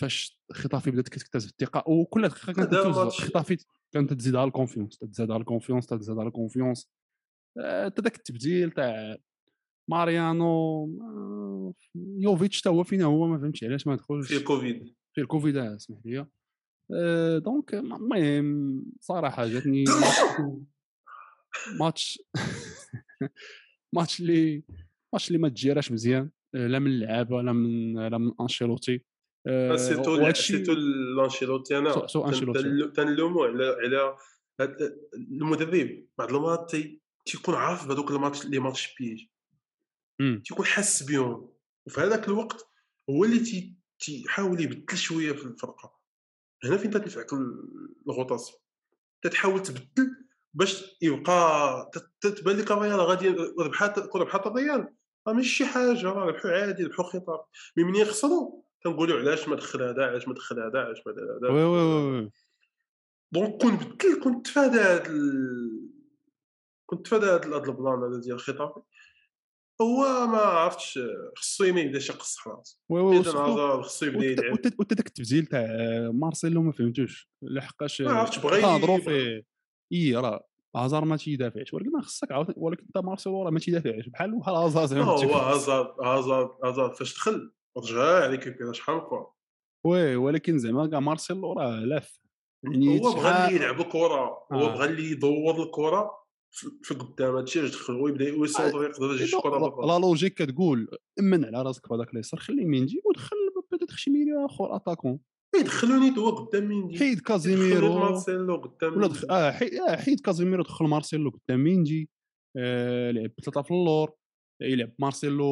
فاش 0.00 0.38
خطافي 0.52 0.90
بدات 0.90 1.08
كتكتسب 1.08 1.48
الثقة 1.48 1.90
وكل 1.90 2.28
دقيقه 2.28 2.52
كانت 2.52 2.74
خطافي 2.74 3.56
كانت 3.92 4.12
تزيدها 4.12 4.44
ال 4.44 4.49
confiance 4.49 4.98
تزيدها 4.98 5.36
ال 5.36 5.41
confiance 5.41 5.86
تزيدها 5.86 6.22
ال 6.22 6.29
confiance 6.29 6.90
حتى 7.84 8.02
داك 8.02 8.16
التبديل 8.16 8.70
تاع 8.70 9.16
ماريانو 9.90 10.84
آه، 11.02 11.74
يوفيتش 11.96 12.60
تا 12.60 12.70
هو 12.70 12.84
فينا 12.84 13.04
هو 13.04 13.26
ما 13.26 13.38
فهمتش 13.38 13.64
علاش 13.64 13.86
ما 13.86 13.96
دخلش. 13.96 14.28
في 14.28 14.36
الكوفيد. 14.36 14.94
في 15.14 15.20
الكوفيد 15.20 15.56
آه، 15.56 15.76
اسمح 15.76 15.98
لي. 16.04 16.26
آه، 16.94 17.38
donc 17.38 17.74
المهم 17.74 18.82
صراحة 19.00 19.46
جاتني 19.46 19.84
ماتش 21.80 22.18
ماتش 23.92 24.20
اللي 24.20 24.62
ماتش 25.12 25.28
اللي 25.28 25.38
ما 25.38 25.48
تجيراش 25.48 25.92
مزيان 25.92 26.30
لا 26.54 26.78
من 26.78 26.86
اللعابة 26.86 27.42
لا 27.42 27.52
من 27.52 27.94
لا 28.08 28.18
من 28.18 28.32
أنشيلوتي. 28.40 29.00
surtout 29.76 30.32
surtout 30.32 30.72
لأنشيلوتي 30.72 31.78
أنا 31.78 31.92
تنلومو 32.96 33.44
على 33.44 33.76
على 33.84 34.16
المدرب 35.14 36.06
بعض 36.18 36.34
المرات 36.34 36.70
تي- 36.70 37.00
تيكون 37.26 37.54
عارف 37.54 37.86
بهذوك 37.88 38.10
الماتش 38.10 38.44
les 38.46 38.58
matchs 38.58 38.94
pièges. 39.00 39.26
تيكون 40.44 40.66
حاس 40.66 41.02
بهم 41.02 41.50
وفي 41.86 42.00
هذاك 42.00 42.28
الوقت 42.28 42.66
هو 43.10 43.24
اللي 43.24 43.38
تي 43.38 43.74
تيحاول 43.98 44.60
يبدل 44.60 44.96
شوية 44.98 45.32
في 45.32 45.44
الفرقه 45.44 45.96
هنا 46.64 46.76
فين 46.76 46.90
تنفعك 46.90 47.32
ال- 47.32 47.94
ال 48.06 48.12
rotation 48.12 48.58
تتحاول 49.22 49.62
تبدل 49.62 50.16
باش 50.54 50.96
يبقى 51.02 51.90
تت- 51.92 52.12
تتبان 52.20 52.56
لك 52.56 52.70
الريال. 52.72 53.00
غادي 53.00 53.28
ربحات 53.60 53.98
ربحات 54.16 54.46
الريال. 54.46 54.88
راه 55.28 55.32
ماشي 55.34 55.48
شي 55.48 55.66
حاجة 55.66 56.02
راه 56.02 56.24
ربحوا 56.24 56.50
عادي 56.50 56.84
ربحوا 56.84 57.04
خطاب. 57.04 57.44
mais 57.76 57.84
منين 57.84 58.02
يخسروا 58.02 58.62
تنقولوا 58.90 59.18
علاش 59.20 59.48
ما 59.48 59.56
دخل 59.56 59.82
هذا 59.82 60.06
علاش 60.06 60.28
ما 60.28 60.34
دخل 60.34 60.60
هذا 60.60 60.78
علاش 60.78 60.98
ما 61.06 61.12
دار 61.12 61.24
هذا. 61.38 61.48
oui 61.52 61.64
oui 61.64 61.82
oui 61.82 62.20
oui. 62.20 62.30
donc 63.32 63.62
كون 63.62 63.76
بدل 63.76 64.20
كنت 64.24 64.46
تفادى 64.46 64.78
هاد 64.78 65.06
ال... 65.06 65.90
كنت 66.86 67.06
تفادى 67.06 67.26
هاد 67.26 67.44
ال 67.68 67.75
plan 67.75 68.02
هذا 68.02 68.20
ديال 68.20 68.34
الخطاب 68.34 68.82
هو 69.82 70.26
ما 70.26 70.38
عرفتش 70.38 70.98
خصو 71.36 71.72
ما 71.72 71.80
يبداش 71.80 72.10
يقص 72.10 72.36
راسو 72.48 72.78
oui 72.88 73.00
oui 73.00 73.18
هازارد 73.18 73.82
خصو 73.82 74.06
يبدا 74.06 74.24
يلعب 74.26 74.52
وت 74.78 74.94
داك 74.94 75.06
التبديل 75.06 75.46
تاع 75.46 75.66
مارسيلو 76.14 76.62
ما 76.62 76.72
فهمتوش. 76.72 77.30
لحقاش 77.42 78.00
ما 78.00 78.12
عرفتش 78.12 78.38
بغا 78.38 78.60
كنهضروا 78.60 78.98
ي- 78.98 79.00
فيه 79.00 79.44
إي 79.92 80.16
راه 80.16 80.46
هازار 80.76 81.04
ما 81.04 81.16
تيدافعش 81.16 81.74
ولكن 81.74 81.90
ما 81.92 82.02
خصك 82.02 82.32
عاوتاني 82.32 82.56
ولكن 82.60 82.82
انت 82.82 82.98
مارسيلو 83.04 83.42
راه 83.42 83.50
ما 83.50 83.58
تيدافعش 83.58 84.08
بحال 84.08 84.38
بحال 84.38 84.54
هازار 84.54 84.86
زعما 84.86 85.04
هو 85.04 85.34
هازارد 85.34 85.94
هازارد 86.02 86.50
هازارد 86.64 86.94
فاش 86.94 87.14
دخل. 87.14 87.52
رجع 87.78 88.26
ريكوبيرا 88.26 88.72
شحال 88.72 88.94
من 88.94 89.00
كره 89.00 89.34
وي 89.86 90.16
ولكن 90.16 90.58
زعما 90.58 90.86
كاع 90.86 91.00
مارسيلو 91.00 91.52
راه 91.52 91.80
لاف. 91.80 92.20
يعني 92.64 92.98
هو 93.00 93.02
بغى 93.12 93.12
شحال- 93.22 93.46
اللي 93.54 93.56
يلعب 93.64 93.80
الكره 93.80 94.24
هو 94.52 94.66
آه. 94.66 94.74
بغى 94.74 94.84
اللي 94.84 95.10
يدور 95.10 95.62
الكرة 95.62 96.10
في 96.50 96.66
في 96.82 96.94
قدام 96.94 97.36
هادشي 97.36 97.58
علاش 97.60 97.70
دخل 97.70 97.94
هو 97.94 98.08
يبدا 98.08 98.24
يسونطر 98.28 98.84
يقدر 98.84 99.14
يجي 99.14 99.26
شي 99.26 99.36
كره 99.40 99.58
برا 99.58 99.86
لا 99.86 99.98
لوجيك 99.98 100.34
كتقول 100.34 100.88
إمن 101.20 101.44
على 101.44 101.62
راسك 101.62 101.88
بهذاك 101.88 102.12
اليسار 102.14 102.40
خلي 102.40 102.64
مينجي 102.64 103.02
ودخل 103.04 103.36
بيتيتر 103.72 103.94
شي 103.96 104.10
ميليو 104.10 104.46
آخر 104.46 104.76
أتاكون. 104.76 105.18
يدخلوني 105.60 106.18
هو 106.18 106.30
قدام 106.30 106.68
ميندي 106.68 106.98
حيد 106.98 107.20
كازيميرو 107.20 107.98
مارسيلو 107.98 108.56
قدام 108.56 108.96
ولا. 108.96 109.06
دخل 109.06 109.30
آه 109.30 109.50
حيد, 109.50 109.74
آه 109.74 109.96
حيد 109.96 110.20
كازيميرو 110.20 110.62
دخل 110.62 110.84
مارسيلو 110.84 111.30
قدام 111.30 111.64
مينجي 111.64 112.10
آه 112.56 113.10
لعب 113.10 113.30
ثلاثة 113.44 113.62
في 113.62 113.70
اللور 113.70 114.12
يلعب 114.62 114.92
مارسيلو 114.98 115.44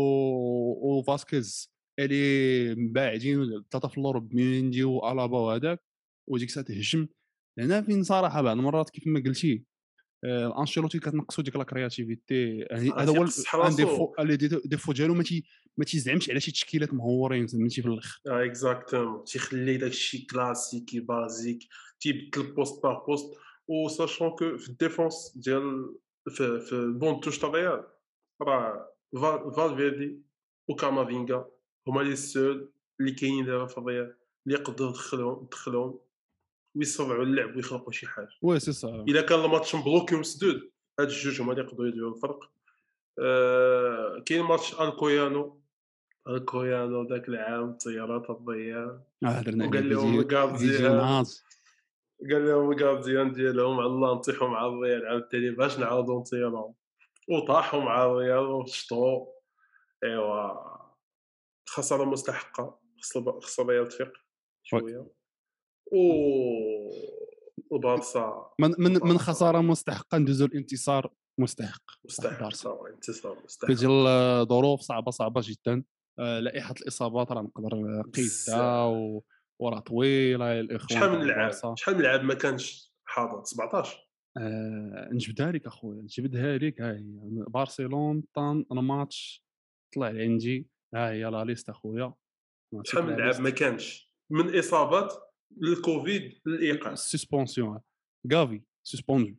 وفاسكيز. 0.82 1.73
اللي 1.98 2.74
باعدين 2.74 3.64
ثلاثة 3.70 3.88
في 3.88 3.98
اللور 3.98 4.18
بميندي 4.18 4.84
وألابا 4.84 5.38
وهذاك 5.38 5.82
وديك 6.28 6.48
الساعة 6.48 6.66
تهجم. 6.66 7.08
هنا 7.58 7.82
فين 7.82 8.02
صراحة 8.02 8.42
بعض 8.42 8.56
المرات 8.56 8.90
كيف 8.90 9.06
ما 9.06 9.22
قلتي 9.26 9.64
آه 10.24 10.60
انشيلوتي 10.60 10.98
كتنقصو 10.98 11.42
ديك 11.42 11.56
la 11.56 11.64
créativité. 11.64 12.58
يعني 12.58 12.90
هذا 12.90 13.10
هو 13.18 13.22
راسو. 13.22 13.42
défaut 14.64 14.92
ديالو 14.92 15.14
ما 15.14 15.22
تي 15.22 15.44
ما 15.78 15.84
تيزعمش 15.84 16.30
على 16.30 16.40
شي 16.40 16.52
تشكيلات 16.52 16.94
مهورين 16.94 17.46
فهمتي 17.46 17.82
في 17.82 17.88
الآخر. 17.88 18.20
آه 18.26 18.44
exactement 18.44 19.24
تيخلي 19.24 19.76
داكشي 19.76 20.26
كلاسيكي 20.26 21.00
basique 21.00 21.58
تيبدل 22.00 22.52
poste 22.52 22.82
par 22.82 23.04
poste 23.06 23.34
و 23.68 23.88
sachant 23.88 24.30
que 24.30 24.56
في 24.58 24.68
ال 24.68 24.76
défense 24.76 25.32
ديال 25.36 25.94
في 26.28 26.60
في 26.60 26.72
البون 26.72 27.20
توش 27.20 27.38
تاع 27.38 27.48
الريال 27.48 27.84
راه 28.42 28.90
فال- 29.12 29.54
فالفيردي 29.54 30.20
وكامافينغا 30.68 31.50
هما 31.88 32.00
لي 32.00 32.16
سول 32.16 32.70
اللي 33.00 33.12
كاينين 33.12 33.44
دابا 33.46 33.66
في 33.66 33.78
الريال 33.78 34.16
اللي 34.46 34.58
يقدروا 34.58 34.90
يدخلهم 34.90 35.42
يدخلهم 35.44 35.98
ويصرعوا 36.74 37.22
اللعب 37.22 37.56
ويخلقوا 37.56 37.92
شي 37.92 38.06
حاجة. 38.06 38.28
وي 38.42 38.60
سي 38.60 38.72
سا 38.72 38.88
إلا 38.88 39.22
كان 39.22 39.44
الماتش 39.44 39.74
مبلوكي 39.74 40.14
ومسدود 40.14 40.70
هاد 41.00 41.08
الجوج 41.08 41.40
هما 41.40 41.52
اللي 41.52 41.64
يقدروا 41.64 41.88
يديروا 41.88 42.14
الفرق. 42.14 42.50
آه 43.18 44.22
كاين 44.26 44.42
ماتش 44.42 44.80
الكويانو 44.80 45.60
الكويانو 46.28 47.02
ذاك 47.02 47.28
العام 47.28 47.70
الطيارات 47.70 48.30
الضيان 48.30 49.00
آه، 49.24 49.44
وقال 49.48 49.88
لهم 49.88 50.20
الكارديان 50.20 51.24
قال 52.30 52.48
لهم 52.48 52.72
الكارديان 52.72 53.32
ديالهم 53.32 53.80
على 53.80 53.86
الله 53.86 54.14
نطيحوا 54.14 54.48
مع 54.48 54.66
الريال 54.66 55.06
عاوتاني 55.06 55.50
باش 55.50 55.78
نعاودوا 55.78 56.20
نطيرهم. 56.20 56.74
وطاحوا 57.28 57.80
مع 57.80 58.06
الريال 58.06 58.38
وشطوا. 58.38 59.26
إيوا. 60.04 60.73
خسارة 61.74 62.04
مستحقة 62.04 62.80
خص 63.02 63.18
خص 63.18 63.60
الريال 63.60 63.88
تفيق 63.88 64.12
شوية. 64.62 65.06
و 65.92 65.98
وبارسا 67.70 68.50
من 68.60 68.74
من 68.78 68.92
من 68.92 69.18
خسارة 69.18 69.60
مستحقة 69.60 70.18
ندوزو 70.18 70.44
الانتصار 70.44 71.12
مستحق. 71.38 71.82
مستحق 72.04 72.40
بارسا. 72.40 72.78
انتصار 72.94 73.38
مستحق. 73.44 73.70
كتجي 73.72 73.86
ال- 73.86 74.46
ظروف 74.48 74.80
صعبة 74.80 75.10
صعبة 75.10 75.40
جدا. 75.44 75.84
آه، 76.18 76.40
لائحة 76.40 76.74
الإصابات 76.80 77.32
راه 77.32 77.42
نقدر. 77.42 78.02
قيدها 78.14 78.84
و... 78.86 79.24
وراه 79.60 79.78
طويلة 79.78 80.46
يا 80.52 80.60
الإخوان 80.60 80.88
شحال 81.00 81.10
من 81.18 81.26
لعاب. 81.26 81.52
شحال 81.76 81.94
من 81.96 82.02
لعاب 82.02 82.22
ما 82.24 82.34
كانش 82.34 82.92
حاضر؟ 83.04 83.44
17 83.44 84.08
آه 84.38 85.08
نجبدها 85.12 85.52
لك 85.52 85.66
أخويا 85.66 86.02
نجبدها 86.02 86.58
لك 86.58 86.80
ها 86.80 86.92
هي 86.92 87.04
برشلونه 87.48 88.22
طن 88.34 88.64
الماتش 88.72 89.44
طلع 89.94 90.06
عندي 90.06 90.68
ها 90.94 91.10
هي 91.10 91.24
la 91.24 91.44
liste 91.44 91.68
أخويا. 91.68 92.14
شحال 92.82 93.06
من 93.06 93.26
liste. 93.26 93.40
ما 93.40 93.50
كانش. 93.50 94.10
من 94.30 94.58
إصابات 94.58 95.12
للكوفيد 95.56 96.40
للإيقاف. 96.46 96.98
suspension 96.98 97.80
غافي 98.32 98.62
suspendu. 98.86 99.34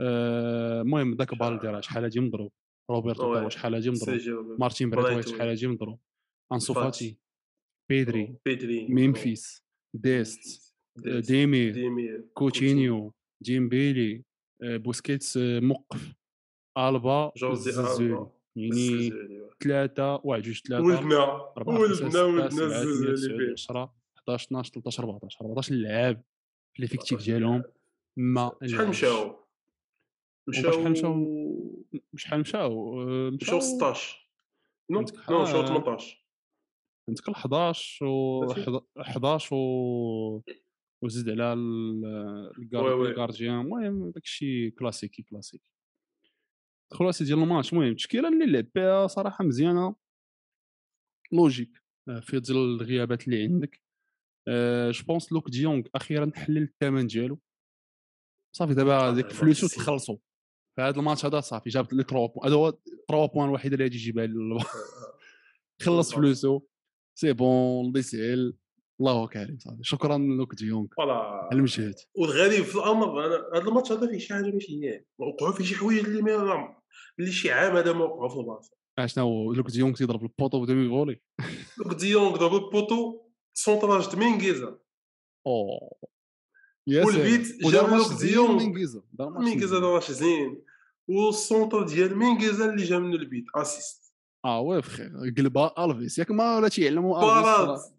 آه، 0.00 0.82
المهم 0.82 1.14
ذاك 1.14 1.34
بالدي 1.34 1.68
راه 1.68 1.80
شحال 1.80 2.04
هادي 2.04 2.20
مضروب 2.20 2.52
روبرتو. 2.90 3.34
تاوا 3.34 3.48
شحال 3.48 3.74
هادي 3.74 3.90
مضروب 3.90 4.60
مارتين 4.60 4.90
برايتوايت. 4.90 5.28
شحال 5.28 5.48
هادي 5.48 5.66
مضروب 5.66 6.00
انسو 6.52 6.74
فاتي. 6.74 7.18
بيدري 7.90 8.36
بيدري 8.44 8.88
ميمفيس 8.88 9.64
ديست 9.94 10.74
ديست. 10.98 11.30
ديمير 11.30 11.72
ديمير 11.72 12.28
كوتينيو. 12.34 13.14
ديمبيلي 13.44 14.24
آه، 14.62 14.76
بوسكيتس 14.76 15.36
آه، 15.36 15.60
موقف 15.60 16.14
ألبا 16.78 17.32
جوردي 17.36 17.56
الزلزولي 17.56 18.12
ألبا. 18.12 18.41
يعني. 18.56 19.10
ثلاثة 19.64 20.20
واحد 20.24 20.42
جوج 20.42 20.60
ثلاثة 20.68 20.84
ولدنا 20.84 21.52
ولدنا 21.66 22.22
ولدنا 22.22 22.48
تسعة 22.48 23.38
فيه 23.38 23.52
10 23.52 23.94
11 24.18 24.46
12 24.46 24.72
13 24.72 25.04
14 25.04 25.40
14 25.44 25.74
لاعب 25.74 26.22
في 26.74 26.82
l'effectif 26.82 27.24
ديالهم 27.24 27.62
ما 28.16 28.52
شحال 28.66 28.84
لعبش. 28.84 28.96
مشاو 29.04 29.36
مشاو 30.48 30.70
شحال 32.16 32.40
مشاو 32.40 33.00
آه، 33.02 33.30
مشاو 33.30 33.60
16 33.60 34.28
non 34.90 35.00
مشاو 35.00 35.46
حق. 35.46 35.66
18 35.66 36.22
عندك 37.08 37.28
ال 37.28 37.34
11 37.34 38.06
و 38.06 38.40
ماشي. 38.46 38.80
11 39.00 39.56
و 39.56 40.42
وزيد 41.02 41.28
على. 41.28 41.52
ال 42.58 42.71
gardien 42.71 43.60
المهم 43.60 44.10
داكشي 44.10 44.70
كلاسيكي 44.70 45.22
كلاسيكي 45.22 45.71
خلاص 46.92 47.22
ديال 47.22 47.38
الماتش 47.38 47.72
المهم 47.72 47.88
التشكيله 47.88 48.28
اللي 48.28 48.46
لعب 48.46 48.66
بها 48.74 49.06
صراحة 49.06 49.44
مزيانة. 49.44 49.96
logique 51.32 51.82
آه، 52.08 52.20
في 52.20 52.38
ظل 52.38 52.56
الغيابات 52.56 53.28
اللي 53.28 53.42
عندك. 53.42 53.82
je 54.90 55.04
pense 55.06 55.32
لوك 55.32 55.50
ديونغ 55.50 55.82
أخيرا 55.94 56.30
حلل 56.34 56.62
الثمن 56.62 57.06
ديالو. 57.06 57.38
صافي 58.56 58.74
دابا 58.74 59.10
دابا 59.10 59.28
فلوسو. 59.28 59.66
تخلصوا 59.66 60.16
في 60.76 60.82
هذا 60.82 60.98
الماتش 61.00 61.24
هذا 61.26 61.40
صافي 61.40 61.70
جابت 61.70 61.92
لي 61.92 62.02
3 62.02 62.26
points 62.26 62.46
هذا 62.46 62.54
هو 62.54 62.70
3 63.08 63.32
points 63.32 63.48
الوحيده 63.48 63.74
اللي 63.74 63.84
غادي 63.84 63.96
يجيبها 63.96 64.26
خلص. 65.84 66.14
فلوسو. 66.14 66.60
c'est 67.18 67.32
bon 67.32 67.86
الله 67.86 67.98
يسهل 67.98 68.56
الله 69.00 69.26
كريم 69.26 69.58
صافي. 69.58 69.82
شكرا 69.82 70.18
لوك 70.18 70.54
ديونغ. 70.54 70.86
voilà. 70.96 71.12
على 71.12 71.58
المجهود. 71.58 71.94
والغريب 72.14 72.64
في 72.64 72.74
الأمر 72.74 73.26
هذا 73.56 73.68
الماتش 73.68 73.92
هذا 73.92 74.10
فيه 74.10 74.18
شي 74.18 74.34
حاجة 74.34 74.50
ماشي 74.50 74.84
هي 74.84 75.04
وقعوا 75.18 75.52
فيه 75.52 75.64
شي 75.64 75.74
حوايج 75.74 75.98
اللي 75.98 76.22
ما 76.22 76.81
اللي 77.18 77.32
شي 77.32 77.50
عام 77.50 77.76
هذا 77.76 77.92
ما 77.92 78.04
وقعوا 78.04 78.28
في 78.28 78.36
البلاصه 78.36 78.76
آه، 78.98 79.06
شنو 79.06 79.24
هو؟ 79.24 79.52
لوك 79.52 79.70
ديونغ 79.70 79.94
تيضرب 79.94 80.22
ال 80.22 80.27
poteau 80.27 80.60
بدا 80.60 80.72
يغولي 80.72 81.20
لوك 81.78 81.94
ديونغ 81.94 82.36
ضرب 82.36 82.64
ال 82.64 82.72
poteau 82.72 83.22
centrage 83.54 84.16
مينغيزا. 84.16 84.78
أوه. 85.46 85.90
والبيت. 86.88 87.62
جاب 87.64 87.88
لوك 87.88 88.12
ديونغ. 88.20 88.56
مينغيزا. 88.56 89.02
دار 89.12 89.30
مينغيزا 89.30 89.80
ماتش 89.80 90.10
زين. 90.10 90.62
والسونتر 91.08 91.82
ديال 91.82 92.18
مينغيزا 92.18 92.70
اللي 92.70 92.84
جا 92.84 92.98
منه 92.98 93.14
البيت؟ 93.14 93.44
اسيست 93.54 94.14
آه 94.44 94.60
وي 94.60 94.82
فخير. 94.82 95.12
قلبها 95.36 95.84
ألفيس. 95.84 96.18
ياك 96.18 96.30
ما 96.30 96.56
ولا 96.56 96.68
تيعلموا 96.68 97.20
باراد 97.20 97.68
ألفيس 97.68 97.92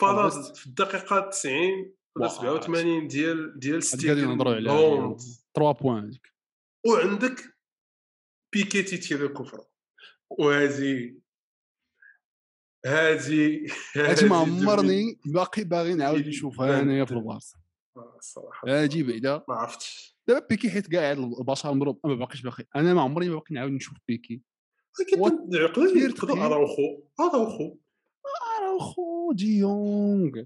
باراد. 0.00 0.54
في 0.54 0.66
الدقيقة 0.66 1.20
90 1.30 1.94
ولا 2.16 2.26
واو. 2.26 2.28
87 2.28 3.08
ديال 3.08 3.58
ديال 3.58 3.82
ستيفن 3.82 4.24
هوند 4.24 5.20
3 5.54 5.72
بوان. 5.72 6.18
وعندك 6.86 7.59
بيكي 8.52 8.82
تيتيري 8.82 9.28
كفر. 9.28 9.64
وهذه 10.30 11.14
هادي 12.86 13.66
هادشي 13.96 14.26
ما 14.26 14.42
هادي 14.42 14.50
عمرني 14.50 15.20
باقي 15.24 15.64
باغي 15.64 15.94
نعاود 15.94 16.26
نشوفها 16.26 16.80
انايا 16.80 17.04
في 17.04 17.12
البارسا 17.12 17.58
آه، 17.96 18.16
الصراحه 18.18 18.68
هادي 18.68 19.02
بعدا 19.02 19.44
ما 19.48 19.54
عرفتش. 19.54 20.16
دابا 20.28 20.46
بيكي 20.46 20.70
حيت 20.70 20.86
كاع 20.86 21.12
البشر 21.12 21.74
مضروب 21.74 22.00
ما 22.04 22.14
باقيش 22.14 22.42
باقي. 22.42 22.64
أنا 22.76 22.94
ما 22.94 23.02
عمري 23.02 23.28
ما 23.28 23.34
باقي 23.34 23.54
نعاود 23.54 23.72
نشوف 23.72 23.98
بيكي. 24.08 24.42
يقدر 25.12 26.10
تخيل. 26.10 26.38
أراوخو. 26.38 27.02
أراوخو. 27.20 27.76
أراوخو 28.58 29.32
ديونغ 29.32 30.42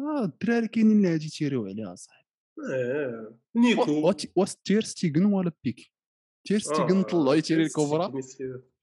آه 0.00 0.24
الدراري 0.24 0.68
كاينين 0.68 0.96
اللي 0.96 1.10
غادي 1.10 1.28
تيريو 1.28 1.66
عليها 1.66 1.94
صاحبي. 1.94 2.28
آه. 2.74 3.38
نيكو. 3.56 4.12
واش 4.36 4.54
تير 4.64 4.82
ستيغن 4.82 5.24
ولا 5.24 5.52
بيكي. 5.64 5.93
تير 6.44 6.56
آه، 6.56 6.60
تير 6.60 6.74
ستيغن 6.74 7.04
يتيري. 7.38 7.68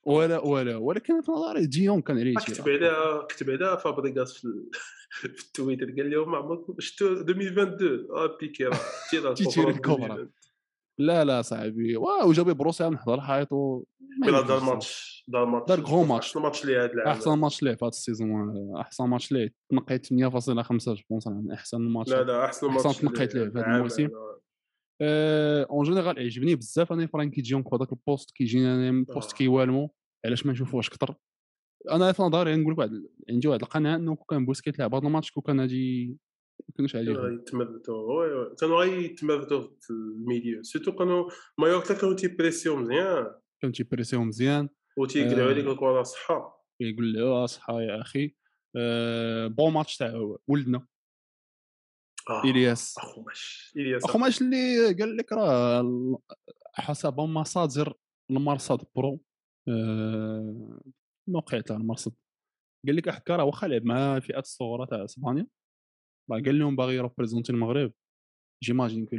ولا 0.03 0.39
ولا 0.39 0.77
ولكن 0.77 1.22
في 1.22 1.32
نظري 1.32 1.65
ديونغ 1.65 2.01
كان 2.01 2.20
عليه 2.20 2.36
كتب 2.36 2.51
يتيري 2.51 2.88
عليها 2.88 3.22
كتب 3.30 3.50
عليها 3.50 3.75
فابريغاس 3.75 4.34
في, 4.34 4.48
في 5.20 5.25
التويتر. 5.25 5.86
قال 5.86 6.12
لهم 6.12 6.36
عمركم 6.36 6.75
شفتوا 6.80 7.08
2022 7.08 8.08
آه 8.12 8.38
بيكي 8.41 8.65
راه. 8.65 8.72
الكبرى. 9.13 9.32
2022. 9.32 10.30
لا 10.98 11.25
لا 11.25 11.41
صاحبي. 11.41 11.98
واو 11.98 12.32
جاب 12.32 12.50
بروسيا 12.50 12.89
نحضر 12.89 13.13
الحيط 13.13 13.51
و 13.51 13.84
ما 14.20 14.27
بلا 14.27 14.41
دار. 14.41 14.63
ماتش 14.63 15.24
دار 15.27 15.46
ماتش. 15.46 15.68
دار 15.68 15.82
gros 15.82 16.04
match. 16.04 16.28
أحسن 16.27 16.41
ماتش 16.41 16.65
ليه 16.65 16.84
هذا 16.84 16.94
العام. 16.94 17.08
أحسن 17.08 17.32
ماتش 17.32 17.63
ليه 17.63 17.75
في 17.75 17.86
هذا 17.86 17.89
ال 17.90 17.98
saison. 17.98 18.54
أحسن 18.77 19.03
ماتش 19.03 19.32
ليه. 19.32 19.53
تنقيت 19.70 20.06
8.5 20.06 20.13
je 20.13 21.04
pense 21.10 21.28
من 21.27 21.51
أحسن 21.51 21.82
ماتش. 21.82 22.12
لا 22.12 22.24
لا 22.24 22.46
أحسن 22.46 22.68
ماتش 22.68 22.98
تنقيت 22.98 23.36
ليه 23.36 23.44
في 23.44 23.50
هذا 23.50 23.60
العام 23.60 23.75
الموسم. 23.75 24.10
en 25.01 25.86
général 25.86 26.20
عجبني 26.20 26.55
بزاف 26.55 26.91
أنا 26.91 27.08
فرانكي 27.08 27.41
ديونغ 27.41 27.70
في 27.70 27.75
هذاك 27.75 27.91
ال 27.92 27.98
poste 27.98 28.32
كيجيني 28.31 28.74
أنا 28.74 29.05
poste 29.13 29.32
آه. 29.31 29.38
كيوالمو 29.38 29.89
علاش 30.25 30.46
ما 30.46 30.51
نشوفوش 30.51 30.88
أكثر 30.88 31.15
أنا 31.91 32.12
في 32.12 32.24
نظري 32.24 32.55
نقول 32.55 32.74
لك 32.74 32.79
واحد 32.79 33.03
عندي 33.29 33.48
واحد 33.48 33.62
القناعة 33.62 33.96
إنه 33.96 34.15
كون 34.15 34.25
كان 34.29 34.46
بوسكيت 34.46 34.79
لعب 34.79 34.96
هذا 34.96 35.08
الماتش 35.08 35.31
كون 35.31 35.43
كان 35.43 35.60
غادي 35.60 36.17
ما 36.70 36.74
كانوش 36.75 36.93
كانوا 36.93 37.70
oui 37.88 38.34
oui 38.34 38.56
كانوا 38.60 38.84
غيتمردوا 38.84 39.67
في 39.81 39.89
ال 39.90 40.00
milieu 40.00 40.63
surtout 40.63 40.92
كانوا 40.91 41.29
مايوركا 41.58 41.93
كانوا 41.93 42.15
تيبريسيو 42.15 42.75
مزيان 42.75 43.27
كان 43.62 43.72
تيبريسيو 43.72 44.24
مزيان 44.24 44.70
وتيقلعوا 44.98 45.50
آه. 45.50 45.53
عليك 45.53 45.65
الكرة 45.65 46.03
صحة 46.03 46.65
كيقول 46.79 47.13
له 47.13 47.43
اصحى 47.43 47.74
يا 47.74 48.01
أخي 48.01 48.36
آه، 48.77 49.48
bon 49.48 49.74
match 49.74 49.98
تاع 49.98 50.38
ولدنا 50.48 50.77
آه. 50.77 50.88
إلياس. 52.46 52.98
أخوماش 52.98 53.72
إلياس 53.75 54.04
أخوماش 54.04 54.42
اللي 54.42 54.94
قال 54.94 55.18
لك 55.18 55.32
راه 55.32 56.20
حسب 56.74 57.20
مصادر 57.20 57.94
المرصد 58.32 58.86
برو 58.96 59.22
آه، 59.68 60.82
موقع 61.28 61.62
تاع 61.62 61.75
المرصد. 61.75 62.13
قال 62.88 62.96
لك 62.96 63.08
احكا 63.08 63.36
راه 63.36 63.44
واخا 63.44 63.68
لعب 63.68 63.86
مع 63.86 64.18
الفئات 64.18 64.44
الصغرى 64.44 64.86
تاع 64.86 65.04
إسبانيا. 65.04 65.48
راه 66.32 66.42
قال 66.42 66.60
لهم 66.60 66.75
باغي 66.75 66.96
يريبريزونتي 66.96 67.51
المغرب. 67.51 67.94
j'imagine 68.63 69.06
que 69.06 69.16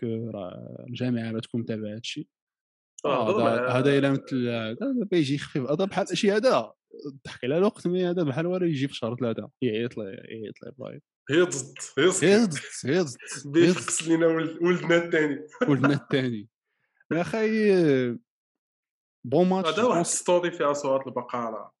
que 0.00 0.30
راه 0.30 0.84
الجامعة 0.88 1.32
ما 1.32 1.40
تكون 1.40 1.60
متابعة 1.60 1.90
هذا 1.90 1.98
الشيء. 1.98 2.28
آه، 3.04 3.78
هذا 3.78 3.98
إلا 3.98 4.10
مثل 4.10 5.04
بيجي 5.04 5.38
خفيف 5.38 5.70
هذا 5.70 5.84
بحال 5.84 6.18
شي 6.18 6.32
هذا 6.32 6.72
ضحك 7.26 7.44
على 7.44 7.58
الوقت 7.58 7.86
mais 7.86 8.06
هذا 8.06 8.22
بحال 8.22 8.46
والو 8.46 8.66
يجي 8.66 8.88
في 8.88 8.94
شهر 8.94 9.16
ثلاثة. 9.16 9.50
يعيط 9.62 9.98
يعيط 9.98 10.54
لي 10.62 11.00
هي 11.30 11.40
ضد 11.42 11.74
هي 11.98 12.06
ضد 12.06 12.14
هزت 12.24 12.86
هزت 12.86 13.46
باش 13.48 13.68
هزت. 13.68 13.88
قص 13.88 14.02
لينا 14.08 14.26
ولد- 14.26 14.62
ولدنا 14.62 14.96
الثاني 15.04 15.46
ولدنا 15.68 15.94
الثاني 15.94 16.48
يا 17.12 17.20
أخي 17.20 18.18
bon 19.24 19.48
match 19.48 19.68
هذا 19.68 19.82
واحد 19.82 20.02
story 20.04 20.50
فيها 20.50 20.72
صورات 20.72 21.06
البقره 21.06 21.72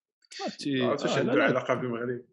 عرفتي 0.42 0.82
عرفت 0.82 1.02
واش 1.02 1.18
عنده 1.18 1.34
لا. 1.34 1.44
علاقه 1.44 1.74
بالمغرب 1.74 2.24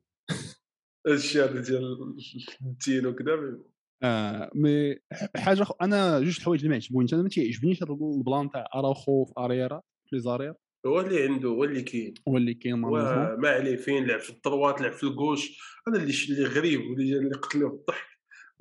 الشيء 1.07 1.43
هذا 1.43 1.61
ديال 1.61 2.15
الدين 2.61 3.05
وكذا 3.07 3.59
آه 4.03 4.51
mais 4.55 4.95
حاجة. 5.35 5.65
أنا 5.81 6.19
جوج 6.19 6.37
الحوايج 6.37 6.59
اللي 6.61 6.69
ما 6.69 6.75
عجبونيش 6.75 7.13
أنا 7.13 7.21
ما 7.23 7.29
تيعجبنيش 7.29 7.83
ال 7.83 7.96
plan 7.96 8.49
تاع 8.49 8.65
اراوخو 8.75 9.25
في 9.25 9.33
arrière 9.37 9.81
في 10.09 10.15
les 10.15 10.21
arrières 10.21 10.53
هو 10.85 10.99
اللي 11.01 11.23
عنده 11.27 11.49
هو 11.49 11.63
اللي 11.63 11.81
كاين. 11.81 12.13
هو 12.27 12.37
اللي 12.37 12.53
كاين 12.53 12.83
وما 12.83 13.49
عليه 13.49 13.75
فين 13.75 14.07
لعب 14.07 14.19
في 14.19 14.29
ال 14.29 14.37
droite 14.37 14.81
لعب 14.81 14.91
في 14.91 15.03
ال 15.03 15.11
gauche 15.11 15.59
أنا 15.87 15.97
اللي 15.97 16.13
ش- 16.13 16.29
اللي 16.31 16.43
غريب 16.45 16.81
واللي 16.81 17.17
اللي 17.17 17.35
قتلوه 17.35 17.69
بالضحك 17.69 18.07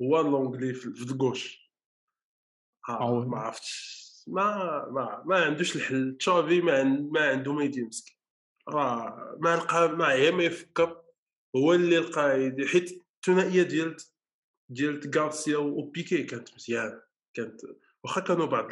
هو 0.01 0.21
لونجلي 0.21 0.73
في 0.73 1.11
الكوش 1.11 1.71
آه،. 2.89 3.25
ما 3.27 3.37
عرفتش. 3.37 4.01
ما 4.27 4.55
ما 4.91 5.23
ما 5.25 5.45
عندوش 5.45 5.75
الحل. 5.75 6.17
تشافي 6.19 6.61
ما, 6.61 6.79
عن- 6.79 7.09
ما 7.11 7.29
عنده 7.29 7.53
ما 7.53 7.63
يدير 7.63 7.85
مسكين. 7.85 8.17
راه 8.69 9.37
ما 9.39 9.55
لقى 9.55 9.89
ما 9.97 10.05
عيا 10.05 10.31
ما 10.31 10.43
يفكر. 10.43 11.01
هو 11.55 11.73
اللي 11.73 11.97
لقى 11.97 12.55
حيت 12.67 13.03
الثنائية 13.17 13.63
ديال 13.63 13.95
ديال 14.69 15.11
غارسيا 15.15 15.57
وبيكي 15.57 16.23
كانت 16.23 16.53
مزيانة. 16.55 17.01
كانت 17.33 17.61
واخا 18.03 18.21
كانوا 18.21 18.45
بعض 18.45 18.69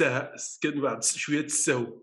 ال- 0.00 0.04
السه 0.34 0.60
كان 0.62 0.80
بعض 0.80 1.02
شوية 1.02 1.44
السهو. 1.44 2.02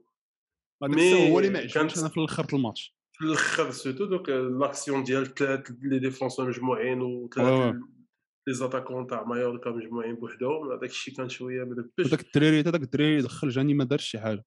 هذاك 0.83 0.95
mais 0.95 1.31
هو 1.31 1.39
اللي 1.39 1.49
ما 1.49 1.59
عجبنيش 1.59 1.97
أنا 1.99 2.09
في 2.09 2.17
الآخر 2.17 2.45
الماتش. 2.53 2.95
في 3.13 3.25
الآخر 3.25 3.71
surtout 3.71 4.05
دوك 4.05 4.29
l'action 4.29 5.03
ديال 5.03 5.33
ثلاث 5.35 5.71
les 5.81 5.99
défenseurs 5.99 6.47
مجموعين 6.47 7.01
وثلاث. 7.01 7.75
les 8.47 8.53
attaquants 8.53 9.07
تاع 9.07 9.23
مايوركا 9.23 9.69
مجموعين 9.69 10.15
بوحدهم 10.15 10.71
هذاك 10.71 10.89
الشيء 10.89 11.15
كان 11.15 11.29
شوية 11.29 11.63
مدبش 11.63 12.07
هذاك 12.07 12.25
الدراري 12.25 12.59
هذاك 12.59 12.81
الدراري 12.81 13.21
دخل 13.21 13.49
جاني 13.49 13.73
ما 13.73 13.83
دارش 13.83 14.05
شي 14.09 14.19
حاجة. 14.19 14.45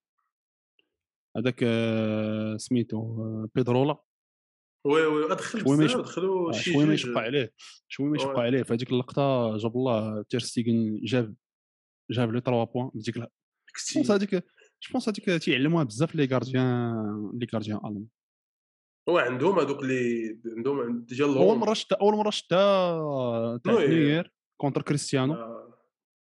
هذاك 1.36 1.60
آه، 1.62 2.56
سميتو 2.56 2.96
آه، 2.98 3.48
بيدرولا. 3.54 3.96
oui 4.86 5.06
oui 5.06 5.32
ادخل 5.32 5.60
شوي 5.60 5.76
ما 5.76 5.84
بزاف 5.84 6.00
دخلوا 6.00 6.48
آه، 6.48 6.52
شي 6.52 6.72
شوية 6.72 6.84
ما 6.86 6.94
جوج. 6.94 7.08
يشق 7.08 7.18
عليه. 7.18 7.52
شوية 7.88 8.08
ما 8.08 8.16
يشق 8.16 8.38
oui. 8.38 8.44
عليه. 8.44 8.62
في 8.62 8.74
هذيك 8.74 8.90
اللقطة 8.92 9.56
جاب 9.56 9.76
الله 9.76 10.22
تيرستيغن 10.22 11.00
جاب 11.04 11.34
جاب 12.10 12.32
لي 12.32 12.40
3 12.40 12.64
points 12.72 12.90
ديك 12.94 13.18
je 13.18 13.26
كتي- 13.74 13.94
pense 13.94 14.10
هذيك 14.10 14.34
je 14.34 14.90
pense 14.92 15.08
هذيك 15.08 15.42
تيعلموها 15.42 15.84
بزاف 15.84 16.14
les 16.14 16.24
gardiens 16.26 17.30
les 17.34 17.46
gardiens 17.54 17.78
allemands 17.84 18.06
هو 19.08 19.18
عندهم 19.18 19.58
هذوك 19.58 19.82
اللي 19.82 20.38
عندهم 20.56 21.02
ديال 21.04 21.36
أول 21.36 21.58
مرة 21.58 21.72
شتا 21.74 21.96
أول 22.00 22.14
مرة 22.14 22.30
شتا 22.30 23.60
تاع 23.64 24.24
contre 24.56 24.82
كريستيانو 24.82 25.34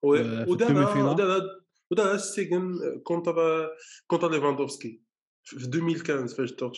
ودارها. 0.04 0.50
ودارها 1.12 1.62
ودارها 1.92 2.18
ستيغن 2.18 2.74
contre 3.04 3.36
contre 4.08 4.32
ليفاندوفسكي 4.32 5.02
في 5.44 5.56
2015 5.58 6.28
فاش 6.38 6.52
دار 6.54 6.70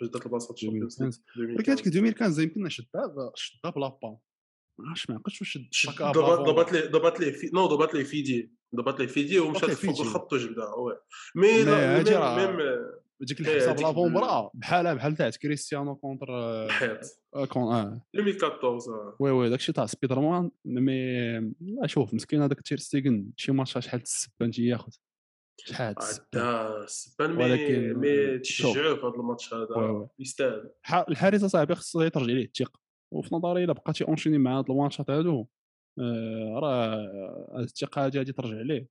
فاش 0.00 0.08
دارت 0.10 0.26
البلاصه 0.26 0.54
2015. 0.54 1.20
ولكن 1.38 1.72
هذيك 1.72 1.86
2015 1.86 2.42
يمكن 2.42 2.68
شدها 2.68 3.32
شدها 3.34 3.70
بلا 3.70 3.88
با 3.88 4.18
ما 4.78 4.88
عرفتش 4.88 5.10
ما 5.10 5.16
عقلتش 5.16 5.40
واش 5.40 5.58
بلا 5.98 6.12
ضربات 6.12 6.72
لي 6.72 6.80
ضربات 6.80 7.20
لي 7.20 7.32
في 7.32 7.50
نو 7.54 7.66
ضربات 7.66 7.94
لي 7.94 8.04
فيدي 8.04 8.52
ضربات 8.76 9.00
لي 9.00 9.08
فيدي 9.08 9.38
ومشات 9.38 9.70
فوق. 9.70 10.00
الخط 10.00 10.32
وجبدها 10.32 10.74
وي 10.74 10.98
مي 11.34 11.64
ميم 11.64 12.58
ديك 13.20 13.40
إيه، 13.40 13.46
الحساب 13.56 13.68
هذيك 13.74 13.86
لافون 13.86 14.08
ال- 14.08 14.14
برا 14.14 14.50
بحالها 14.54 14.94
بحال 14.94 15.16
تاع 15.16 15.30
كريستيانو 15.30 15.94
كونتر 15.96 16.26
آه، 16.30 16.64
الحيط 16.66 16.98
آه، 17.36 17.44
كون 17.46 17.62
آه. 17.74 18.06
2014 18.14 18.90
آه. 18.92 19.16
وي 19.20 19.30
وي 19.30 19.50
داكشي 19.50 19.72
تاع 19.72 19.86
سبيدر 19.86 20.20
مان 20.20 20.50
مي 20.64 21.88
شوف 21.88 22.14
مسكين 22.14 22.42
هذاك 22.42 22.60
تير 22.60 22.78
ستيغن 22.78 23.30
شي 23.36 23.52
ماتش 23.52 23.78
شحال 23.78 24.02
السبان 24.02 24.50
تياخذ 24.50 24.92
شحال 25.60 25.94
السبان 25.98 26.42
عدا 26.42 26.84
السبان؟ 26.84 27.30
مي 27.32 27.44
ولكن- 27.44 27.94
مي. 28.00 28.38
تشجعوه 28.38 28.94
في 28.94 29.00
هذا 29.06 29.14
الماتش 29.16 29.54
هذا. 29.54 30.08
يستاهل. 30.18 30.70
الحارس 31.08 31.44
صاحبي 31.44 31.74
خصو 31.74 32.08
ترجع 32.08 32.26
ليه 32.32 32.44
الثقة. 32.44 32.80
وفي 33.12 33.34
نظري 33.34 33.64
إلا 33.64 33.72
بقيتي 33.72 34.04
أونشيني 34.04 34.38
مع 34.38 34.58
هاد 34.58 34.70
الماتشات 34.70 35.10
هادو 35.10 35.46
آه، 35.98 36.58
راه 36.62 37.60
الثقة 37.62 38.04
هادي 38.04 38.18
غادي 38.18 38.32
ترجع 38.32 38.60
ليه 38.60 38.88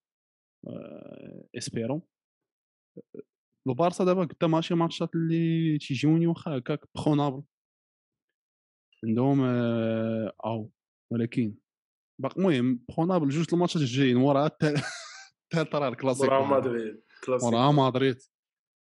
آه، 0.68 1.48
اسبيرون 1.58 2.02
البارسا 3.68 4.04
دابا 4.06 4.24
قدام 4.24 4.52
ماشي 4.52 4.76
ماتشات 4.76 5.16
اللي 5.16 5.78
تيجيوني 5.78 6.28
واخا 6.28 6.58
هكاك 6.58 6.80
بخونابل. 6.96 7.44
عندهم 9.04 9.42
آه، 9.42 10.34
أو 10.46 10.72
ولكن. 11.12 11.56
باقي 12.22 12.38
المهم 12.38 12.80
بخونابل 12.90 13.30
جوج 13.30 13.46
الماتشات 13.54 13.82
الجايين 13.82 14.18
وراها 14.18 14.48
الثالث 14.48 14.86
راه 15.76 15.88
الكلاسيك 15.88 16.30
راه 16.30 16.58
مدريد 16.58 17.04
وراها 17.44 17.72
مدريد 17.72 18.18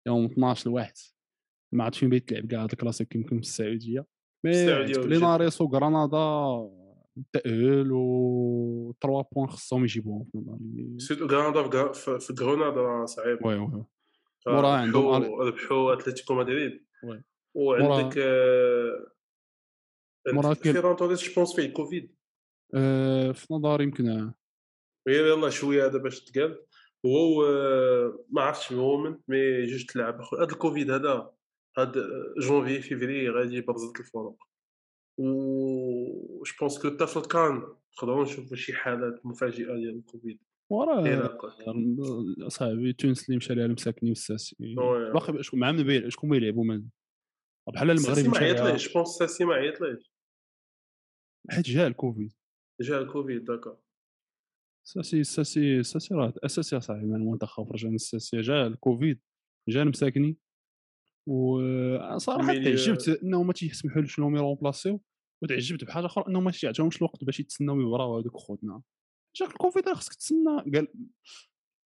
يوم 0.07 0.25
12 0.25 0.69
الواحد 0.69 0.93
ما 1.73 1.83
عرفتش 1.83 1.99
فين 1.99 2.09
بغيت 2.09 2.29
تلعب 2.29 2.47
كاع 2.47 2.63
هاد 2.63 2.71
الكلاسيك 2.71 3.15
يمكن 3.15 3.35
في 3.35 3.41
السعودية. 3.41 4.05
mais. 4.43 4.83
ليناريس 4.85 5.61
وغرناطه 5.61 6.71
تاهل 7.33 7.91
و 7.91 8.93
3 9.01 9.25
points 9.31 9.47
خصهم 9.47 9.83
يجيبوهم 9.83 10.27
في 10.99 11.13
غرناطه 11.13 11.69
في 11.69 11.77
غر- 11.77 11.93
في- 11.93 12.19
في 12.19 12.43
غرناطه 12.43 13.05
صعيب 13.05 13.45
oui 13.45 13.55
oui 13.55 13.83
وراه 14.47 14.77
عندهم 14.77 15.23
ربحوا 15.41 15.93
اتلتيكو 15.93 16.33
مدريد. 16.33 16.85
وعندك 17.55 18.13
كاين- 20.25 20.55
فيران 20.73 20.95
توريس 20.95 21.23
je 21.29 21.33
pense 21.35 21.55
فيه 21.55 21.73
كوفيد 21.73 22.15
آه، 22.75 23.31
في 23.31 23.53
نظري 23.53 23.83
يمكن. 23.83 24.31
غير 25.07 25.25
يلاه 25.27 25.49
شوية 25.49 25.85
هذا 25.85 25.97
باش 25.97 26.23
تقال. 26.23 26.65
هو 27.05 27.41
ما 28.29 28.41
عرفتش 28.41 28.73
هو 28.73 28.97
من 28.97 29.19
mais 29.27 29.65
جوج 29.65 29.85
تلعب 29.85 30.21
هذا 30.33 30.43
الكوفيد 30.43 30.91
هذا 30.91 31.31
هاد 31.77 31.93
janvier 32.37 32.81
février 32.81 33.29
غادي 33.29 33.55
يبرزط 33.55 33.99
الفروق 33.99 34.43
و 35.17 36.43
je 36.43 36.53
pense 36.59 36.79
que 36.79 36.89
حتى 36.89 37.07
في 37.07 37.17
الكان 37.17 37.63
نقدروا 37.97 38.23
نشوفوا 38.23 38.57
شي 38.57 38.73
حالات 38.73 39.25
مفاجئه 39.25 39.75
ديال 39.75 39.95
الكوفيد 39.95 40.39
وراه 40.69 41.37
صاحبي 42.47 42.93
تونس 42.93 43.25
اللي 43.25 43.37
مشى 43.37 43.55
لها 43.55 43.65
المساكني 43.65 44.09
والساسي 44.09 44.55
باقي 45.13 45.43
شكون 45.43 45.59
مع 45.59 45.71
من 45.71 46.09
شكون 46.09 46.29
ما 46.29 46.35
يلعبوا 46.35 46.63
من 46.63 46.83
بحال 47.73 47.91
المغرب 47.91 48.25
ما 48.25 48.37
عيطليش 48.37 48.87
je 48.87 48.93
pense 48.93 49.09
الساسي 49.09 49.45
ما 49.45 49.53
عيطليش 49.53 50.13
حيت 51.49 51.65
جا 51.65 51.87
الكوفيد 51.87 52.33
جا 52.81 52.97
الكوفيد 52.97 53.43
داكا 53.43 53.77
الساسي 54.85 55.19
الساسي 55.19 55.79
الساسي 55.79 56.15
راه 56.15 56.29
الاساسي 56.29 56.79
صاحبي 56.79 57.05
من 57.05 57.15
المنتخب 57.15 57.71
رجع 57.71 57.89
من 57.89 57.95
الساسي 57.95 58.41
جا 58.41 58.67
الكوفيد 58.67 59.21
جا 59.69 59.81
المساكني 59.81 60.37
وصراحة 61.27 62.53
تعجبت 62.53 63.19
انهم 63.23 63.47
ما 63.47 63.53
تيسمحولوش 63.53 64.19
انهم 64.19 64.35
يرومبلاسيو 64.35 65.01
وتعجبت 65.43 65.83
بحاجة 65.83 66.05
أخرى 66.05 66.23
انهم 66.27 66.43
ما 66.43 66.51
تيعطيهمش 66.51 66.97
الوقت 66.97 67.23
باش 67.23 67.39
يتسناو 67.39 67.81
يبراو 67.81 68.17
هذوك 68.17 68.37
خوتنا. 68.37 68.81
جاك 69.35 69.49
الكوفيد 69.49 69.87
راه 69.87 69.93
خصك 69.93 70.13
تسنى 70.13 70.57
قال 70.75 70.87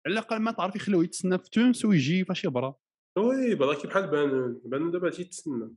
على 0.05 0.13
الأقل 0.13 0.39
ما 0.39 0.51
تعرف 0.51 0.75
يخلوه 0.75 1.03
يتسنى 1.03 1.37
في 1.37 1.49
تونس 1.49 1.85
ويجي 1.85 2.25
فاش 2.25 2.45
يبرا. 2.45 2.75
oui 3.17 3.55
بلاكي 3.55 3.87
بحال 3.87 4.07
بانون 4.07 4.61
بانون 4.65 4.91
دابا 4.91 5.09
تيتسنى. 5.09 5.75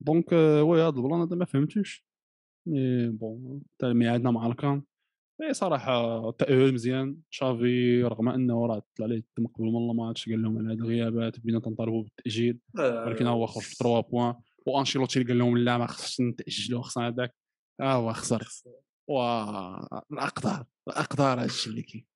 donc 0.00 0.32
oui 0.32 0.82
هذا 0.82 0.96
ال 0.96 1.01
plan 1.01 1.20
هذا 1.20 1.36
ما 1.36 1.44
فهمتوش. 1.44 2.06
mais 2.68 3.08
bon 3.08 3.62
حتى 3.74 3.86
الميعادنا 3.86 4.30
مع 4.30 4.46
الكان 4.46 4.82
اي 5.42 5.54
صراحة 5.54 6.30
تاهل 6.30 6.74
مزيان. 6.74 7.16
تشافي 7.30 8.02
رغم 8.02 8.28
أنه 8.28 8.66
راه 8.66 8.82
طلع 8.96 9.06
ليه 9.06 9.16
الدم 9.16 9.46
قبل 9.46 9.64
من 9.64 9.90
الماتش 9.90 10.28
قال 10.28 10.42
لهم 10.42 10.58
على 10.58 10.68
هذه 10.68 10.78
الغيابات 10.78 11.40
بدينا 11.40 11.60
تنطالبوا 11.60 12.02
بالتأجيل 12.02 12.58
ولكن 12.78 13.26
هو 13.26 13.46
خرج 13.46 13.62
في 13.62 13.74
3 13.74 14.00
points. 14.00 14.34
وأنشيلوتي 14.66 15.22
قال 15.22 15.38
لهم 15.38 15.58
لا 15.58 15.78
ما 15.78 15.86
خصش 15.86 16.20
نتأجلوا 16.20 16.82
خصنا 16.82 17.08
هذاك. 17.08 17.34
ها 17.80 17.92
هو 17.92 18.12
خسر. 18.12 18.48
و 19.08 19.20
الأقدار 20.12 20.64
الأقدار 20.88 21.42
هادشي 21.42 21.70
اللي 21.70 21.82
كاين. 21.82 22.06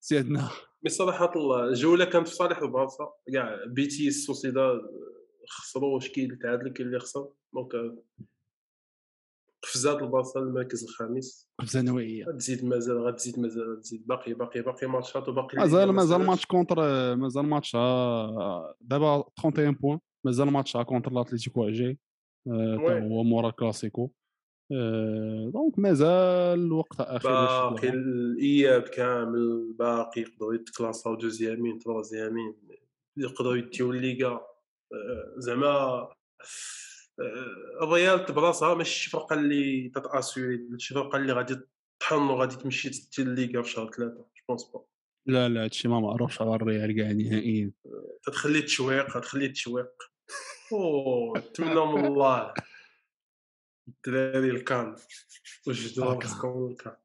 سيدنا 0.00 0.50
mais 0.84 0.90
صراحة 0.90 1.32
الجولة 1.68 2.04
كانت 2.04 2.28
في 2.28 2.34
صالح 2.34 2.58
البارسا 2.58 3.12
كاع 3.32 3.64
بيتيس 3.66 4.26
سوسيداد 4.26 4.80
خسروا 5.48 6.00
شكيل 6.00 6.38
تعادل 6.38 6.68
كاين 6.68 6.88
اللي 6.88 6.98
خسر. 7.00 7.28
donc 7.54 7.72
قفزات 9.70 10.02
البارسا 10.02 10.38
للمركز 10.38 10.84
الخامس. 10.84 11.48
قفزه 11.60 11.82
نوعية. 11.82 12.24
غتزيد 12.24 12.64
مازال 12.64 13.06
غتزيد 13.06 13.38
مازال 13.38 13.76
غتزيد 13.76 14.06
باقي 14.06 14.34
باقي 14.34 14.62
باقي 14.62 14.86
ماتشات 14.86 15.28
وباقي 15.28 15.58
مازال 15.58 15.86
ما 15.86 15.92
مازال 15.92 16.08
سالاتش. 16.10 16.28
ماتش 16.28 16.46
contre 16.46 16.76
مازال 17.16 17.46
ماتش 17.46 17.74
آه، 17.76 18.74
دابا 18.80 19.14
31 19.16 19.72
points. 19.74 19.98
مازال 20.26 20.50
ماتش 20.50 20.76
contre 20.76 21.10
آه، 22.46 22.76
تا 22.76 22.94
oui. 22.94 23.10
هو 23.10 23.22
مورا 23.22 23.48
الكلاسيكو 23.48 24.10
آه، 24.72 25.50
donc 25.52 25.78
مازال 25.78 26.58
الوقت 26.58 27.00
اخر 27.00 27.28
باقي. 27.30 27.88
الإياب 27.88 28.82
كامل. 28.82 29.72
باقي 29.78 30.20
يقدروا 30.20 30.54
يتكلاساو 30.54 31.14
deuxième 31.14 31.78
troisième 31.78 32.54
يقدروا 33.16 33.56
يديو 33.56 33.90
الليغا. 33.90 34.30
آه، 34.92 35.34
زعما 35.36 35.66
آه، 35.66 36.12
الريال 37.82 38.32
براسها 38.32 38.74
ماشي 38.74 39.00
شي 39.00 39.10
فرقة 39.10 39.34
اللي 39.34 39.88
تت 39.88 40.06
assurer 40.06 40.68
شي 40.78 40.94
فرقة 40.94 41.16
اللي 41.16 41.32
غادي 41.32 41.60
تطحن 41.98 42.22
وغادي 42.22 42.56
تمشي 42.56 42.90
تدي 42.90 43.22
الليغا 43.22 43.62
في 43.62 43.70
شهر 43.70 43.90
ثلاثة 43.90 44.14
je 44.14 44.24
pense 44.48 44.64
با 44.64 44.84
لا 45.26 45.48
لا 45.48 45.64
هادشي 45.64 45.88
ما 45.88 46.00
معروفش 46.00 46.40
على 46.40 46.54
الريال 46.54 46.96
كاع 46.96 47.12
نهائيا. 47.12 47.70
تتخلي 48.22 48.58
التشويق 48.58 49.20
تخلي 49.20 49.46
التشويق 49.46 49.90
أوه 50.72 51.38
نتمنى 51.38 51.86
من 51.86 52.04
الله. 52.04 52.54
الدراري 53.88 54.50
الكان. 54.50 54.96
وجدوا 55.66 56.12
آه،. 56.12 56.14
راسكم 56.14 56.68
الكان؟ 56.70 56.96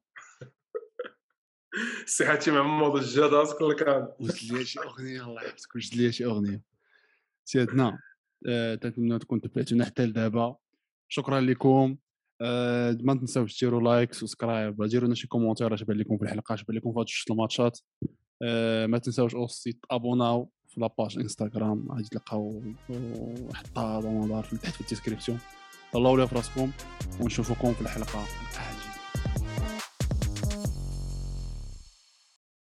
صحتي 2.16 2.50
محمود 2.50 2.94
وجد 2.94 3.18
راسك 3.18 3.62
الكان؟ 3.62 4.08
وجد 4.20 4.52
لي 4.52 4.64
شي 4.64 4.80
أغنية؟ 4.80 5.24
الله 5.24 5.42
يحفظك 5.42 5.76
وجد 5.76 5.94
لي 5.94 6.12
شي 6.12 6.24
أغنية؟ 6.24 6.62
سيدنا 7.44 7.88
آه، 7.88 7.98
تنتمنى 8.82 9.18
تكون 9.18 9.40
تبعتونا 9.40 9.84
حتى 9.84 10.06
لدابا. 10.06 10.56
شكرا 11.08 11.40
لكم. 11.40 11.96
آه، 12.40 12.98
ما 13.00 13.14
تنساوش 13.14 13.60
ديروا 13.60 13.82
like 13.82 14.14
subscribe 14.14 14.82
ديروا 14.82 15.06
لنا 15.06 15.14
شي 15.14 15.26
commentaire 15.26 15.74
اش 15.74 15.82
بان 15.82 15.96
لكم 15.96 16.18
في 16.18 16.24
الحلقة 16.24 16.54
اش 16.54 16.64
بان 16.64 16.76
لكم 16.76 16.92
في 16.92 16.98
هاد 16.98 17.06
الماتشات. 17.30 17.78
آه، 18.42 18.86
ما 18.86 18.98
تنساوش 18.98 19.34
aussi 19.34 19.78
تابوناو 19.90 20.50
في 20.68 20.80
la 20.80 20.93
page 20.93 21.18
إنستغرام. 21.18 21.88
غادي 21.92 22.08
تلقاو 22.08 22.62
ضمانات 23.78 24.44
في 24.44 24.56
تحت 24.56 24.74
في 24.74 24.80
ال 24.80 24.84
description. 24.84 25.38
طلعوا 25.92 26.18
لي 26.18 26.28
في 26.28 26.34
راسكم 26.34 26.70
ونشوفكم 27.20 27.72
في 27.72 27.80
الحلقة 27.80 28.24
القادمه 28.24 28.75